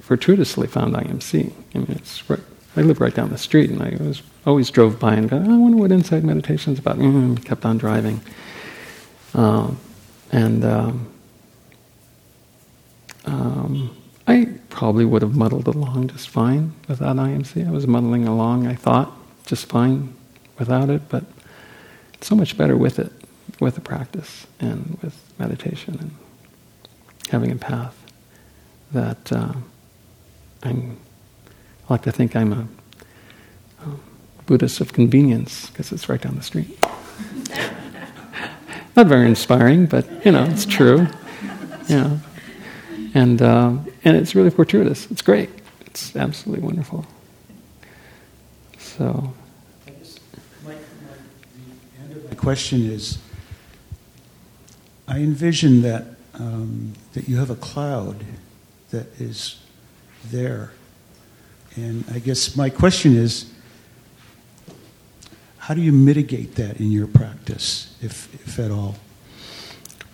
fortuitously 0.00 0.66
found 0.66 0.94
IMC. 0.94 1.52
I 1.74 1.78
mean, 1.78 1.92
it's 1.92 2.28
right, 2.28 2.40
I 2.76 2.82
live 2.82 3.00
right 3.00 3.14
down 3.14 3.30
the 3.30 3.38
street, 3.38 3.70
and 3.70 3.82
I 3.82 3.96
was 4.02 4.22
always 4.46 4.70
drove 4.70 4.98
by 4.98 5.14
and 5.14 5.28
go, 5.28 5.36
I 5.36 5.56
wonder 5.56 5.76
what 5.76 5.92
insight 5.92 6.22
meditation 6.22 6.72
is 6.72 6.78
about. 6.78 6.98
Mm, 6.98 7.44
kept 7.44 7.64
on 7.64 7.78
driving. 7.78 8.20
Um, 9.34 9.78
and 10.32 10.64
um, 10.64 11.12
um, 13.24 13.96
I 14.26 14.48
probably 14.68 15.04
would 15.04 15.22
have 15.22 15.36
muddled 15.36 15.66
along 15.66 16.08
just 16.08 16.28
fine 16.28 16.72
without 16.88 17.16
IMC. 17.16 17.66
I 17.66 17.70
was 17.70 17.86
muddling 17.86 18.26
along, 18.26 18.66
I 18.66 18.74
thought, 18.74 19.12
just 19.46 19.66
fine 19.66 20.14
without 20.58 20.90
it, 20.90 21.08
but 21.08 21.24
it's 22.14 22.28
so 22.28 22.36
much 22.36 22.56
better 22.56 22.76
with 22.76 22.98
it, 22.98 23.12
with 23.58 23.74
the 23.74 23.80
practice 23.80 24.46
and 24.60 24.98
with 25.02 25.18
meditation 25.38 25.98
and 26.00 26.10
having 27.30 27.50
a 27.50 27.56
path 27.56 27.96
that 28.92 29.32
uh, 29.32 29.52
I'm, 30.62 30.96
like 31.90 32.02
to 32.02 32.12
think 32.12 32.36
I'm 32.36 32.52
a 32.52 32.68
um, 33.82 34.00
Buddhist 34.46 34.80
of 34.80 34.92
convenience 34.92 35.68
because 35.70 35.90
it's 35.92 36.08
right 36.08 36.20
down 36.20 36.36
the 36.36 36.42
street. 36.42 36.78
Not 38.96 39.06
very 39.06 39.26
inspiring, 39.26 39.86
but 39.86 40.06
you 40.24 40.32
know, 40.32 40.44
it's 40.44 40.64
true. 40.64 41.06
Yeah. 41.88 42.18
And, 43.14 43.42
uh, 43.42 43.76
and 44.04 44.16
it's 44.16 44.36
really 44.36 44.50
fortuitous. 44.50 45.10
It's 45.10 45.22
great. 45.22 45.50
It's 45.86 46.14
absolutely 46.14 46.64
wonderful. 46.64 47.04
So. 48.78 49.34
My, 50.64 50.76
my 52.28 52.34
question 52.36 52.82
is 52.82 53.18
I 55.08 55.18
envision 55.18 55.82
that, 55.82 56.04
um, 56.34 56.92
that 57.14 57.28
you 57.28 57.38
have 57.38 57.50
a 57.50 57.56
cloud 57.56 58.24
that 58.90 59.06
is 59.20 59.58
there. 60.24 60.72
And 61.76 62.04
I 62.12 62.18
guess 62.18 62.56
my 62.56 62.70
question 62.70 63.16
is 63.16 63.50
how 65.58 65.74
do 65.74 65.80
you 65.80 65.92
mitigate 65.92 66.56
that 66.56 66.80
in 66.80 66.90
your 66.90 67.06
practice, 67.06 67.96
if, 68.02 68.32
if 68.34 68.58
at 68.58 68.70
all? 68.70 68.96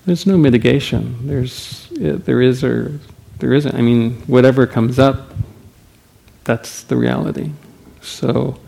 There's 0.04 0.26
no 0.26 0.36
mitigation. 0.36 1.26
There's 1.26 1.88
there 1.90 2.42
is 2.42 2.62
or 2.62 3.00
there 3.38 3.52
isn't. 3.52 3.74
I 3.74 3.80
mean, 3.80 4.20
whatever 4.26 4.66
comes 4.66 4.98
up, 4.98 5.30
that's 6.44 6.82
the 6.82 6.96
reality. 6.96 7.50
So, 8.02 8.61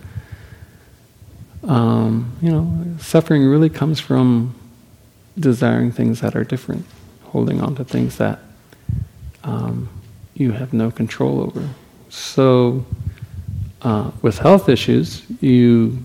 um, 1.62 2.36
you 2.40 2.50
know, 2.50 2.96
suffering 2.98 3.44
really 3.44 3.68
comes 3.68 4.00
from 4.00 4.54
desiring 5.38 5.92
things 5.92 6.20
that 6.22 6.34
are 6.34 6.44
different, 6.44 6.86
holding 7.24 7.60
on 7.60 7.76
to 7.76 7.84
things 7.84 8.16
that 8.16 8.40
um, 9.44 9.88
you 10.34 10.52
have 10.52 10.72
no 10.72 10.90
control 10.90 11.40
over. 11.40 11.68
So, 12.08 12.84
uh, 13.82 14.10
with 14.22 14.38
health 14.38 14.68
issues, 14.68 15.22
you, 15.40 15.98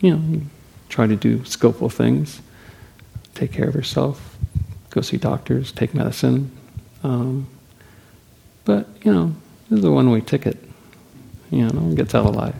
you 0.00 0.16
know, 0.16 0.40
try 0.88 1.06
to 1.06 1.16
do 1.16 1.44
skillful 1.44 1.88
things, 1.88 2.40
take 3.34 3.52
care 3.52 3.68
of 3.68 3.74
yourself, 3.74 4.36
go 4.90 5.00
see 5.00 5.16
doctors, 5.16 5.72
take 5.72 5.94
medicine. 5.94 6.50
Um, 7.02 7.46
but, 8.64 8.88
you 9.02 9.12
know, 9.12 9.34
this 9.70 9.78
is 9.78 9.84
a 9.84 9.90
one 9.90 10.10
way 10.10 10.20
ticket. 10.20 10.58
You 11.50 11.68
know, 11.68 11.94
gets 11.94 12.14
out 12.14 12.26
alive. 12.26 12.54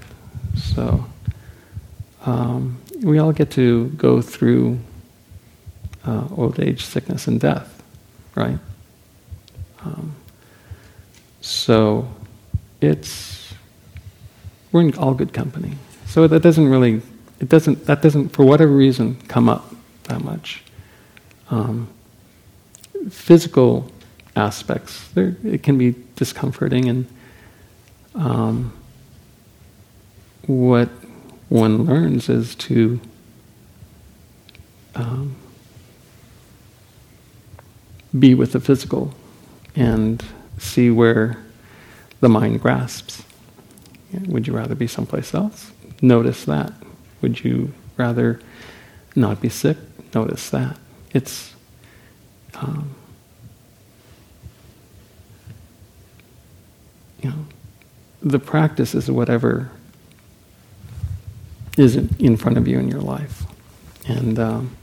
So, 0.56 1.04
um, 2.24 2.80
we 3.02 3.18
all 3.18 3.32
get 3.32 3.50
to 3.52 3.88
go 3.90 4.22
through 4.22 4.78
uh, 6.06 6.26
old 6.36 6.58
age, 6.58 6.84
sickness, 6.84 7.26
and 7.26 7.38
death, 7.38 7.82
right? 8.34 8.58
Um, 9.84 10.14
so, 11.40 12.08
it's, 12.80 13.54
we're 14.72 14.82
in 14.82 14.94
all 14.96 15.14
good 15.14 15.32
company. 15.32 15.72
So 16.06 16.26
that 16.26 16.42
doesn't 16.42 16.68
really, 16.68 17.02
it 17.40 17.48
doesn't, 17.48 17.86
that 17.86 18.02
doesn't, 18.02 18.30
for 18.30 18.44
whatever 18.44 18.72
reason, 18.72 19.16
come 19.28 19.48
up 19.48 19.74
that 20.04 20.22
much. 20.22 20.62
Um, 21.50 21.88
physical 23.10 23.90
aspects. 24.36 25.08
It 25.16 25.62
can 25.62 25.78
be 25.78 25.94
discomforting, 26.16 26.88
and 26.88 27.06
um, 28.14 28.72
what 30.46 30.88
one 31.48 31.84
learns 31.84 32.28
is 32.28 32.54
to 32.56 33.00
um, 34.94 35.36
be 38.18 38.34
with 38.34 38.52
the 38.52 38.60
physical 38.60 39.14
and 39.74 40.24
see 40.58 40.90
where 40.90 41.38
the 42.20 42.28
mind 42.28 42.60
grasps. 42.60 43.22
Would 44.26 44.46
you 44.46 44.54
rather 44.54 44.74
be 44.74 44.86
someplace 44.86 45.34
else? 45.34 45.70
Notice 46.00 46.44
that. 46.46 46.72
Would 47.20 47.44
you 47.44 47.72
rather 47.96 48.40
not 49.14 49.40
be 49.40 49.48
sick? 49.48 49.76
Notice 50.14 50.50
that. 50.50 50.78
It's 51.12 51.54
um, 52.54 52.94
you 57.22 57.30
know, 57.30 57.46
the 58.22 58.38
practice 58.38 58.94
is 58.94 59.10
whatever 59.10 59.70
is 61.76 61.96
in 61.96 62.36
front 62.36 62.58
of 62.58 62.66
you 62.66 62.78
in 62.78 62.88
your 62.88 63.00
life. 63.00 63.44
And 64.06 64.38
um, 64.38 64.76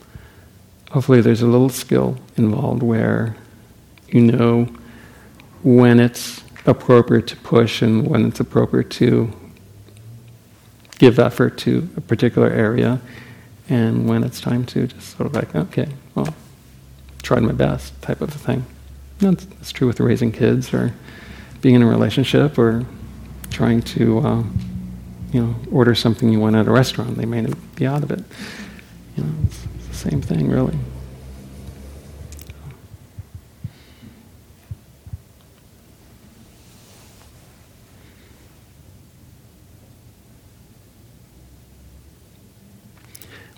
hopefully 0.92 1.22
there's 1.22 1.42
a 1.42 1.48
little 1.48 1.70
skill 1.70 2.18
involved 2.38 2.84
where 2.84 3.36
you 4.10 4.22
know 4.22 4.70
when 5.64 6.00
it's 6.00 6.44
appropriate 6.66 7.28
to 7.28 7.36
push 7.38 7.82
and 7.82 8.08
when 8.08 8.26
it's 8.26 8.40
appropriate 8.40 8.90
to 8.90 9.32
give 10.98 11.20
effort 11.20 11.58
to 11.60 11.90
a 11.96 12.02
particular 12.02 12.50
area 12.50 13.02
and 13.70 14.08
when 14.08 14.24
it's 14.24 14.40
time 14.40 14.66
to 14.66 14.88
just 14.88 15.16
sort 15.18 15.28
of 15.28 15.34
like, 15.34 15.56
okay, 15.56 15.90
well, 16.14 16.34
tried 17.22 17.42
my 17.44 17.52
best 17.52 18.00
type 18.02 18.22
of 18.22 18.34
a 18.34 18.38
thing. 18.38 18.66
That's, 19.20 19.46
that's 19.46 19.72
true 19.72 19.88
with 19.88 20.00
raising 20.00 20.32
kids 20.32 20.74
or 20.74 20.94
being 21.62 21.76
in 21.76 21.82
a 21.82 21.88
relationship 21.88 22.58
or 22.58 22.86
trying 23.50 23.82
to, 23.82 24.20
uh, 24.20 24.44
you 25.32 25.42
know, 25.42 25.56
order 25.72 25.96
something 25.96 26.30
you 26.30 26.40
want 26.40 26.56
at 26.56 26.68
a 26.68 26.72
restaurant. 26.72 27.18
They 27.18 27.26
may 27.26 27.48
be 27.76 27.86
out 27.86 28.04
of 28.04 28.12
it. 28.12 28.24
You 29.18 29.24
know, 29.24 29.30
it's 29.46 29.66
the 29.90 29.96
same 29.96 30.22
thing, 30.22 30.50
really. 30.50 30.78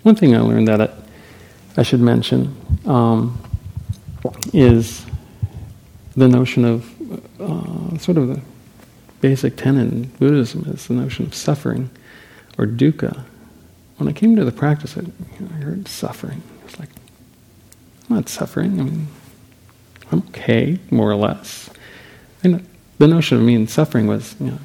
One 0.08 0.16
thing 0.16 0.34
I 0.34 0.40
learned 0.40 0.68
that 0.68 0.80
I, 0.80 0.88
I 1.76 1.82
should 1.82 2.00
mention 2.00 2.56
um, 2.86 3.38
is 4.54 5.04
the 6.16 6.26
notion 6.26 6.64
of 6.64 7.38
uh, 7.38 7.98
sort 7.98 8.16
of 8.16 8.28
the 8.28 8.40
basic 9.20 9.58
tenet 9.58 9.92
in 9.92 10.04
Buddhism 10.04 10.64
is 10.72 10.86
the 10.86 10.94
notion 10.94 11.26
of 11.26 11.34
suffering 11.34 11.90
or 12.56 12.64
dukkha. 12.64 13.22
When 13.98 14.08
I 14.08 14.12
came 14.12 14.34
to 14.36 14.46
the 14.46 14.50
practice, 14.50 14.96
I, 14.96 15.02
I 15.44 15.58
heard 15.58 15.86
suffering. 15.86 16.42
It's 16.64 16.80
like, 16.80 16.88
I'm 18.08 18.16
not 18.16 18.30
suffering. 18.30 18.80
I 18.80 18.84
mean, 18.84 19.08
I'm 20.10 20.22
okay, 20.28 20.78
more 20.90 21.10
or 21.10 21.16
less. 21.16 21.68
And 22.42 22.66
the 22.96 23.08
notion 23.08 23.36
of 23.36 23.44
me 23.44 23.66
suffering 23.66 24.06
was, 24.06 24.36
you 24.40 24.52
know, 24.52 24.58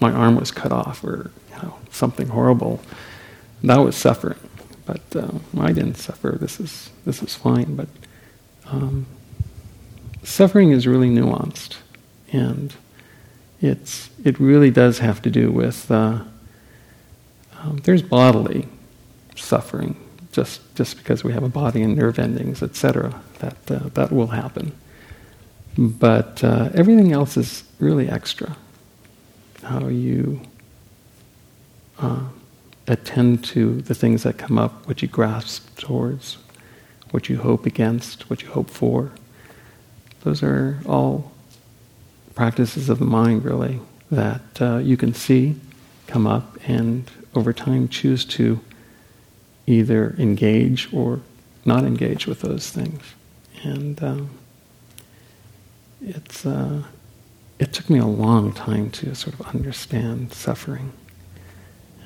my 0.00 0.10
arm 0.10 0.36
was 0.36 0.50
cut 0.50 0.72
off 0.72 1.04
or 1.04 1.30
you 1.50 1.62
know 1.62 1.76
something 1.90 2.28
horrible. 2.28 2.80
That 3.62 3.76
was 3.76 3.94
suffering. 3.94 4.38
But 4.86 5.02
uh, 5.14 5.32
I 5.58 5.72
didn't 5.72 5.96
suffer. 5.96 6.38
This 6.40 6.60
is 6.60 6.90
this 7.04 7.22
is 7.22 7.34
fine. 7.34 7.74
But 7.74 7.88
um, 8.66 9.06
suffering 10.22 10.70
is 10.70 10.86
really 10.86 11.10
nuanced, 11.10 11.76
and 12.32 12.72
it's 13.60 14.10
it 14.24 14.38
really 14.38 14.70
does 14.70 15.00
have 15.00 15.20
to 15.22 15.30
do 15.30 15.50
with 15.50 15.90
uh, 15.90 16.20
um, 17.58 17.78
there's 17.84 18.02
bodily 18.02 18.68
suffering 19.34 19.96
just 20.32 20.60
just 20.76 20.98
because 20.98 21.24
we 21.24 21.32
have 21.32 21.42
a 21.42 21.48
body 21.48 21.82
and 21.82 21.96
nerve 21.96 22.18
endings, 22.18 22.62
etc. 22.62 23.20
That 23.40 23.56
uh, 23.70 23.88
that 23.94 24.12
will 24.12 24.28
happen, 24.28 24.72
but 25.76 26.44
uh, 26.44 26.70
everything 26.74 27.12
else 27.12 27.36
is 27.36 27.64
really 27.80 28.08
extra. 28.08 28.56
How 29.62 29.88
you 29.88 30.42
uh, 31.98 32.20
attend 32.88 33.44
to 33.44 33.80
the 33.82 33.94
things 33.94 34.22
that 34.22 34.38
come 34.38 34.58
up, 34.58 34.86
what 34.86 35.02
you 35.02 35.08
grasp 35.08 35.76
towards, 35.78 36.38
what 37.10 37.28
you 37.28 37.38
hope 37.38 37.66
against, 37.66 38.28
what 38.30 38.42
you 38.42 38.48
hope 38.48 38.70
for. 38.70 39.12
Those 40.22 40.42
are 40.42 40.78
all 40.86 41.32
practices 42.34 42.88
of 42.88 42.98
the 42.98 43.04
mind, 43.04 43.44
really, 43.44 43.80
that 44.10 44.60
uh, 44.60 44.78
you 44.78 44.96
can 44.96 45.14
see 45.14 45.56
come 46.06 46.26
up 46.26 46.56
and 46.68 47.10
over 47.34 47.52
time 47.52 47.88
choose 47.88 48.24
to 48.24 48.60
either 49.66 50.14
engage 50.18 50.92
or 50.92 51.20
not 51.64 51.84
engage 51.84 52.26
with 52.26 52.40
those 52.40 52.70
things. 52.70 53.02
And 53.64 54.02
um, 54.02 54.30
it's, 56.00 56.46
uh, 56.46 56.84
it 57.58 57.72
took 57.72 57.90
me 57.90 57.98
a 57.98 58.06
long 58.06 58.52
time 58.52 58.90
to 58.90 59.14
sort 59.14 59.34
of 59.34 59.54
understand 59.54 60.32
suffering 60.32 60.92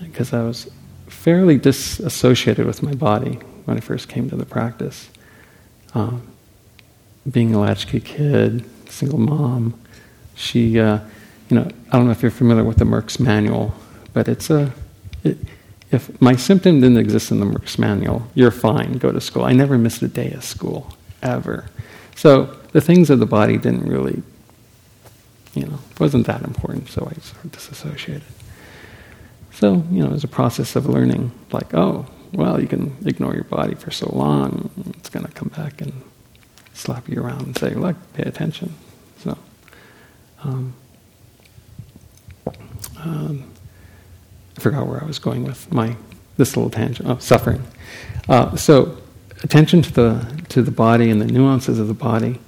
because 0.02 0.32
I 0.32 0.42
was 0.42 0.70
fairly 1.08 1.58
disassociated 1.58 2.66
with 2.66 2.82
my 2.82 2.94
body 2.94 3.38
when 3.64 3.76
I 3.76 3.80
first 3.80 4.08
came 4.08 4.30
to 4.30 4.36
the 4.36 4.46
practice. 4.46 5.10
Um, 5.94 6.26
being 7.30 7.54
a 7.54 7.60
latchkey 7.60 8.00
kid, 8.00 8.64
single 8.88 9.18
mom, 9.18 9.78
she, 10.34 10.80
uh, 10.80 11.00
you 11.48 11.56
know, 11.56 11.68
I 11.90 11.96
don't 11.96 12.06
know 12.06 12.12
if 12.12 12.22
you're 12.22 12.30
familiar 12.30 12.64
with 12.64 12.78
the 12.78 12.84
Merck's 12.84 13.20
manual, 13.20 13.74
but 14.12 14.28
it's 14.28 14.50
a, 14.50 14.72
it, 15.22 15.36
if 15.90 16.20
my 16.20 16.36
symptom 16.36 16.80
didn't 16.80 16.98
exist 16.98 17.30
in 17.30 17.40
the 17.40 17.46
Merck's 17.46 17.78
manual, 17.78 18.26
you're 18.34 18.50
fine, 18.50 18.94
go 18.94 19.12
to 19.12 19.20
school. 19.20 19.44
I 19.44 19.52
never 19.52 19.76
missed 19.76 20.02
a 20.02 20.08
day 20.08 20.30
of 20.32 20.44
school, 20.44 20.96
ever. 21.22 21.66
So 22.14 22.56
the 22.72 22.80
things 22.80 23.10
of 23.10 23.18
the 23.18 23.26
body 23.26 23.58
didn't 23.58 23.88
really, 23.88 24.22
you 25.54 25.66
know, 25.66 25.78
wasn't 25.98 26.26
that 26.26 26.42
important, 26.42 26.88
so 26.88 27.02
I 27.02 27.20
sort 27.20 27.44
of 27.44 27.52
disassociated. 27.52 28.22
So, 29.60 29.84
you 29.90 30.00
know, 30.02 30.06
it 30.06 30.12
was 30.12 30.24
a 30.24 30.28
process 30.28 30.74
of 30.74 30.86
learning, 30.86 31.32
like, 31.52 31.74
oh, 31.74 32.06
well, 32.32 32.60
you 32.60 32.66
can 32.66 32.96
ignore 33.04 33.34
your 33.34 33.44
body 33.44 33.74
for 33.74 33.90
so 33.90 34.10
long, 34.14 34.70
it's 34.96 35.10
going 35.10 35.26
to 35.26 35.32
come 35.32 35.48
back 35.48 35.82
and 35.82 35.92
slap 36.72 37.08
you 37.08 37.22
around 37.22 37.42
and 37.42 37.58
say, 37.58 37.74
look, 37.74 37.96
pay 38.14 38.22
attention. 38.22 38.74
So, 39.18 39.36
um, 40.42 40.72
um, 42.98 43.50
I 44.56 44.60
forgot 44.60 44.86
where 44.86 45.02
I 45.02 45.06
was 45.06 45.18
going 45.18 45.44
with 45.44 45.70
my 45.70 45.96
this 46.38 46.56
little 46.56 46.70
tangent. 46.70 47.06
Oh, 47.06 47.18
suffering. 47.18 47.62
Uh, 48.30 48.56
so, 48.56 48.96
attention 49.42 49.82
to 49.82 49.92
the 49.92 50.42
to 50.48 50.62
the 50.62 50.70
body 50.70 51.10
and 51.10 51.20
the 51.20 51.26
nuances 51.26 51.78
of 51.78 51.86
the 51.86 51.94
body 51.94 52.40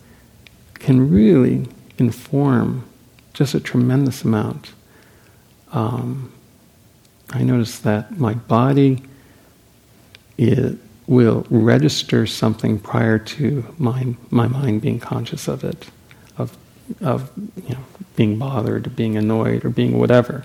can 0.74 1.10
really 1.10 1.68
inform 1.98 2.88
just 3.34 3.54
a 3.54 3.60
tremendous 3.60 4.24
amount. 4.24 4.72
Um, 5.72 6.31
I 7.32 7.42
notice 7.42 7.78
that 7.80 8.18
my 8.18 8.34
body 8.34 9.02
it 10.38 10.78
will 11.06 11.46
register 11.50 12.26
something 12.26 12.78
prior 12.78 13.18
to 13.18 13.64
my 13.78 14.14
my 14.30 14.46
mind 14.46 14.80
being 14.80 15.00
conscious 15.00 15.48
of 15.48 15.64
it, 15.64 15.88
of 16.38 16.56
of 17.00 17.30
you 17.56 17.74
know 17.74 17.84
being 18.16 18.38
bothered 18.38 18.94
being 18.96 19.16
annoyed 19.16 19.64
or 19.64 19.70
being 19.70 19.98
whatever. 19.98 20.44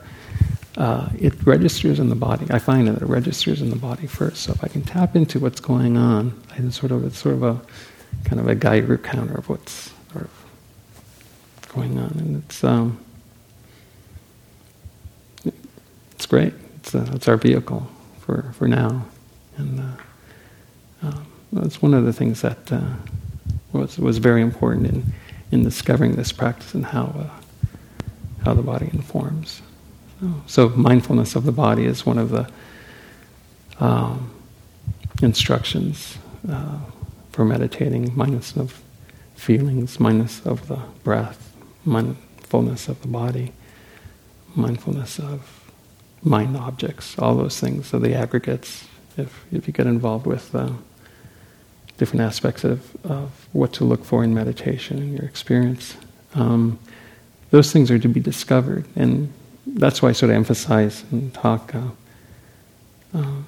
Uh, 0.76 1.10
it 1.18 1.34
registers 1.44 2.00
in 2.00 2.10
the 2.10 2.16
body. 2.16 2.46
I 2.52 2.60
find 2.60 2.88
that 2.88 3.02
it 3.02 3.06
registers 3.06 3.64
in 3.64 3.72
the 3.72 3.76
body 3.76 4.06
first. 4.06 4.44
So 4.44 4.52
if 4.52 4.64
I 4.64 4.68
can 4.68 4.84
tap 4.84 5.16
into 5.16 5.40
what's 5.40 5.60
going 5.60 5.98
on, 5.98 6.40
I 6.52 6.58
can 6.58 6.72
sort 6.72 6.92
of 6.92 7.04
it's 7.04 7.18
sort 7.18 7.36
of 7.36 7.44
a 7.44 7.62
kind 8.26 8.40
of 8.40 8.48
a 8.48 8.56
Geiger 8.56 8.98
counter 8.98 9.36
of 9.36 9.50
what's 9.50 9.92
sort 10.12 10.26
of 10.26 10.46
going 11.74 11.98
on, 11.98 12.12
and 12.20 12.44
it's 12.44 12.64
um, 12.64 13.00
it's 16.12 16.26
great. 16.26 16.54
It's 16.88 16.96
uh, 16.96 17.12
it's 17.14 17.28
our 17.28 17.36
vehicle 17.36 17.86
for 18.22 18.54
for 18.54 18.66
now, 18.66 19.06
and 19.58 19.82
uh, 19.82 21.08
um, 21.08 21.28
that's 21.52 21.82
one 21.82 21.94
of 21.94 22.06
the 22.06 22.14
things 22.14 22.40
that 22.44 22.72
uh, 22.72 22.94
was 23.74 24.00
was 24.00 24.20
very 24.20 24.42
important 24.42 24.88
in 24.88 25.14
in 25.52 25.64
discovering 25.66 26.16
this 26.16 26.32
practice 26.32 26.74
and 26.74 26.86
how 26.86 27.14
uh, 27.20 27.30
how 28.46 28.54
the 28.54 28.62
body 28.62 28.90
informs. 28.94 29.62
So, 30.46 30.70
mindfulness 30.70 31.36
of 31.36 31.44
the 31.44 31.52
body 31.52 31.84
is 31.84 32.06
one 32.06 32.18
of 32.18 32.30
the 32.30 32.50
um, 33.82 34.32
instructions 35.22 36.18
uh, 36.50 36.80
for 37.34 37.44
meditating. 37.44 38.16
Mindfulness 38.16 38.56
of 38.56 38.82
feelings, 39.36 40.00
mindfulness 40.00 40.46
of 40.46 40.70
the 40.70 40.80
breath, 41.04 41.54
mindfulness 41.84 42.88
of 42.88 43.02
the 43.02 43.10
body, 43.10 43.52
mindfulness 44.56 45.20
of 45.20 45.67
mind 46.24 46.58
objects, 46.58 47.18
all 47.20 47.36
those 47.36 47.60
things. 47.60 47.88
So 47.88 48.00
the 48.00 48.14
aggregates. 48.14 48.86
If 49.18 49.46
if 49.52 49.66
you 49.68 49.74
get 49.74 49.88
involved 49.88 50.28
with 50.28 50.54
uh, 50.54 50.70
different 51.98 52.22
aspects 52.22 52.64
of, 52.64 52.96
of 53.06 53.48
what 53.52 53.74
to 53.74 53.84
look 53.84 54.06
for 54.06 54.24
in 54.24 54.34
meditation 54.34 55.00
in 55.00 55.14
your 55.14 55.26
experience. 55.26 55.98
Um, 56.36 56.80
those 57.50 57.72
things 57.72 57.90
are 57.90 58.00
to 58.00 58.08
be 58.08 58.20
discovered, 58.20 58.86
and 58.96 59.34
that's 59.66 60.02
why 60.02 60.10
I 60.10 60.12
sort 60.12 60.30
of 60.30 60.36
emphasize 60.36 61.04
and 61.12 61.34
talk 61.34 61.74
uh, 61.74 61.82
um, 63.14 63.46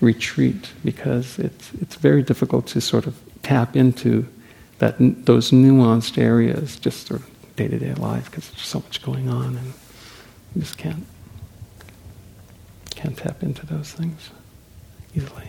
retreat 0.00 0.72
because 0.84 1.38
it's 1.38 1.72
it's 1.80 1.94
very 1.94 2.22
difficult 2.22 2.66
to 2.68 2.80
sort 2.80 3.06
of 3.06 3.18
tap 3.42 3.76
into 3.76 4.26
that 4.78 4.96
those 4.98 5.50
nuanced 5.50 6.18
areas 6.18 6.76
just 6.76 7.06
sort 7.06 7.20
of 7.20 7.56
day 7.56 7.68
to 7.68 7.78
day 7.78 7.94
life 7.94 8.30
because 8.30 8.50
there's 8.50 8.66
so 8.66 8.80
much 8.80 9.02
going 9.02 9.28
on 9.28 9.56
and 9.56 9.72
you 10.54 10.62
just 10.62 10.78
can't 10.78 11.04
can't 13.02 13.18
tap 13.18 13.42
into 13.42 13.66
those 13.66 13.90
things 13.90 14.30
easily. 15.12 15.48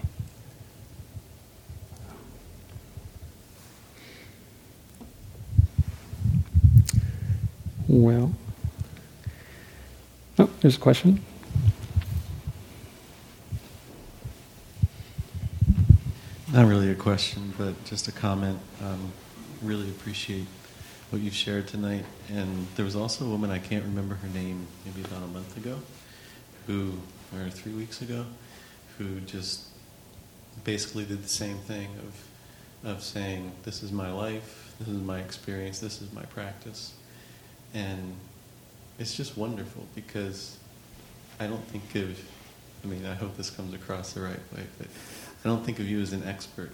Well, 7.88 8.34
oh, 10.39 10.49
there's 10.62 10.78
a 10.78 10.80
question. 10.80 11.24
Not 16.51 16.66
really 16.66 16.89
a 16.89 16.95
question, 16.95 17.54
but 17.56 17.84
just 17.86 18.08
a 18.08 18.12
comment. 18.12 18.58
Um, 18.82 19.12
really 19.62 19.89
appreciate 19.89 20.47
what 21.12 21.22
you've 21.22 21.36
shared 21.36 21.68
tonight. 21.68 22.06
And 22.32 22.66
there 22.78 22.86
was 22.86 22.95
also 22.95 23.26
a 23.26 23.30
woman, 23.30 23.51
I 23.51 23.60
can't 23.60 23.84
remember 23.84 24.16
her 24.16 24.28
name, 24.30 24.66
maybe 24.86 25.01
about 25.01 25.22
a 25.22 25.28
month 25.28 25.56
ago, 25.56 25.78
who, 26.66 26.93
or 27.36 27.49
three 27.49 27.73
weeks 27.73 28.01
ago, 28.01 28.25
who 28.97 29.19
just 29.21 29.61
basically 30.63 31.05
did 31.05 31.23
the 31.23 31.29
same 31.29 31.57
thing 31.57 31.89
of, 32.84 32.91
of 32.91 33.03
saying, 33.03 33.51
This 33.63 33.84
is 33.84 33.91
my 33.91 34.11
life, 34.11 34.73
this 34.79 34.88
is 34.88 35.01
my 35.01 35.19
experience, 35.19 35.79
this 35.79 36.01
is 36.01 36.11
my 36.13 36.23
practice. 36.23 36.93
And 37.73 38.15
it's 38.99 39.15
just 39.15 39.38
wonderful 39.38 39.86
because 39.95 40.57
I 41.39 41.47
don't 41.47 41.65
think 41.67 41.95
of, 41.95 42.19
I 42.84 42.88
mean, 42.88 43.05
I 43.05 43.15
hope 43.15 43.36
this 43.38 43.49
comes 43.49 43.73
across 43.73 44.13
the 44.13 44.21
right 44.21 44.39
way, 44.55 44.63
but 44.77 44.88
I 45.43 45.49
don't 45.49 45.65
think 45.65 45.79
of 45.79 45.88
you 45.88 46.01
as 46.01 46.13
an 46.13 46.23
expert. 46.23 46.71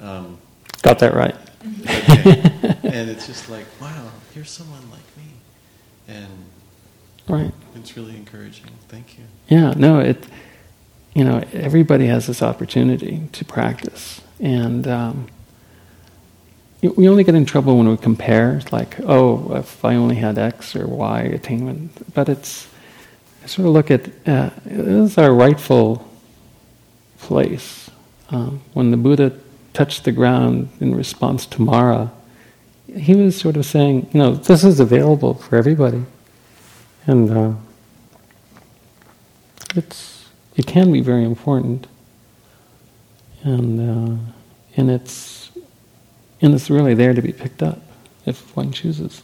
Um, 0.00 0.38
Got 0.82 0.98
that 0.98 1.14
right. 1.14 1.36
okay. 1.64 2.42
and 2.82 3.08
it's 3.08 3.26
just 3.26 3.48
like, 3.48 3.66
wow, 3.80 4.10
you're 4.34 4.44
someone 4.44 4.82
like 4.90 5.16
me. 5.16 5.32
And 6.08 6.44
right. 7.28 7.52
it's 7.76 7.96
really 7.96 8.16
encouraging. 8.16 8.66
Thank 8.88 9.18
you. 9.18 9.24
Yeah, 9.48 9.74
no, 9.76 10.00
it, 10.00 10.24
you 11.14 11.24
know, 11.24 11.44
everybody 11.52 12.06
has 12.06 12.26
this 12.26 12.42
opportunity 12.42 13.22
to 13.32 13.44
practice. 13.44 14.20
And, 14.40 14.86
um, 14.88 15.26
we 16.82 17.08
only 17.08 17.22
get 17.22 17.36
in 17.36 17.44
trouble 17.44 17.78
when 17.78 17.88
we 17.88 17.96
compare, 17.96 18.60
like, 18.72 18.98
oh, 19.04 19.54
if 19.54 19.84
I 19.84 19.94
only 19.94 20.16
had 20.16 20.36
X 20.36 20.74
or 20.74 20.86
Y 20.88 21.20
attainment. 21.20 22.12
But 22.12 22.28
it's, 22.28 22.66
I 23.44 23.46
sort 23.46 23.68
of 23.68 23.74
look 23.74 23.90
at, 23.92 24.06
uh, 24.26 24.50
this 24.64 25.12
is 25.12 25.18
our 25.18 25.32
rightful 25.32 26.08
place. 27.18 27.88
Um, 28.30 28.62
when 28.72 28.90
the 28.90 28.96
Buddha 28.96 29.32
touched 29.72 30.04
the 30.04 30.12
ground 30.12 30.70
in 30.80 30.92
response 30.94 31.46
to 31.46 31.62
Mara, 31.62 32.10
he 32.96 33.14
was 33.14 33.36
sort 33.36 33.56
of 33.56 33.64
saying, 33.64 34.10
you 34.12 34.18
know, 34.18 34.34
this 34.34 34.64
is 34.64 34.80
available 34.80 35.34
for 35.34 35.56
everybody. 35.56 36.04
And 37.06 37.30
uh, 37.30 37.52
it's, 39.74 40.28
it 40.56 40.66
can 40.66 40.92
be 40.92 41.00
very 41.00 41.24
important. 41.24 41.86
And, 43.42 43.80
uh, 43.80 44.16
and 44.76 44.90
it's, 44.90 45.50
and 46.40 46.54
it's 46.54 46.70
really 46.70 46.94
there 46.94 47.14
to 47.14 47.22
be 47.22 47.32
picked 47.32 47.62
up 47.62 47.80
if 48.26 48.56
one 48.56 48.72
chooses. 48.72 49.22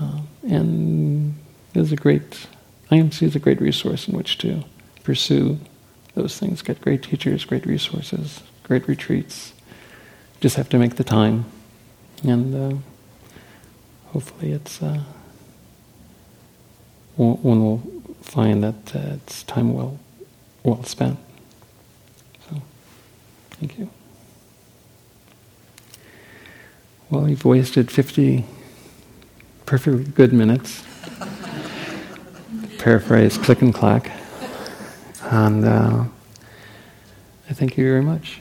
Um, 0.00 0.28
and 0.48 1.34
there's 1.72 1.92
a 1.92 1.96
great, 1.96 2.46
IMC 2.90 3.22
is 3.22 3.36
a 3.36 3.38
great 3.38 3.60
resource 3.60 4.08
in 4.08 4.16
which 4.16 4.38
to 4.38 4.64
pursue 5.02 5.58
those 6.14 6.38
things. 6.38 6.62
Get 6.62 6.80
great 6.80 7.02
teachers, 7.02 7.44
great 7.44 7.66
resources, 7.66 8.42
great 8.62 8.88
retreats. 8.88 9.52
Just 10.40 10.56
have 10.56 10.68
to 10.70 10.78
make 10.78 10.96
the 10.96 11.04
time, 11.04 11.46
and 12.22 12.54
uh, 12.54 12.76
hopefully 14.12 14.52
it's 14.52 14.80
uh, 14.80 15.02
one 17.18 17.60
will 17.60 17.82
find 18.22 18.62
that 18.62 18.94
uh, 18.94 19.14
it's 19.14 19.42
time 19.42 19.74
well 19.74 19.98
well 20.62 20.82
spent. 20.84 21.18
So, 22.48 22.62
thank 23.50 23.78
you. 23.78 23.90
Well, 27.10 27.28
you've 27.28 27.44
wasted 27.44 27.90
50 27.90 28.44
perfectly 29.66 30.04
good 30.04 30.32
minutes. 30.32 30.84
Paraphrase 32.78 33.38
click 33.38 33.62
and 33.62 33.74
clack. 33.74 34.10
And 35.22 35.64
uh, 35.64 36.04
I 37.48 37.52
thank 37.52 37.76
you 37.76 37.84
very 37.84 38.02
much. 38.02 38.40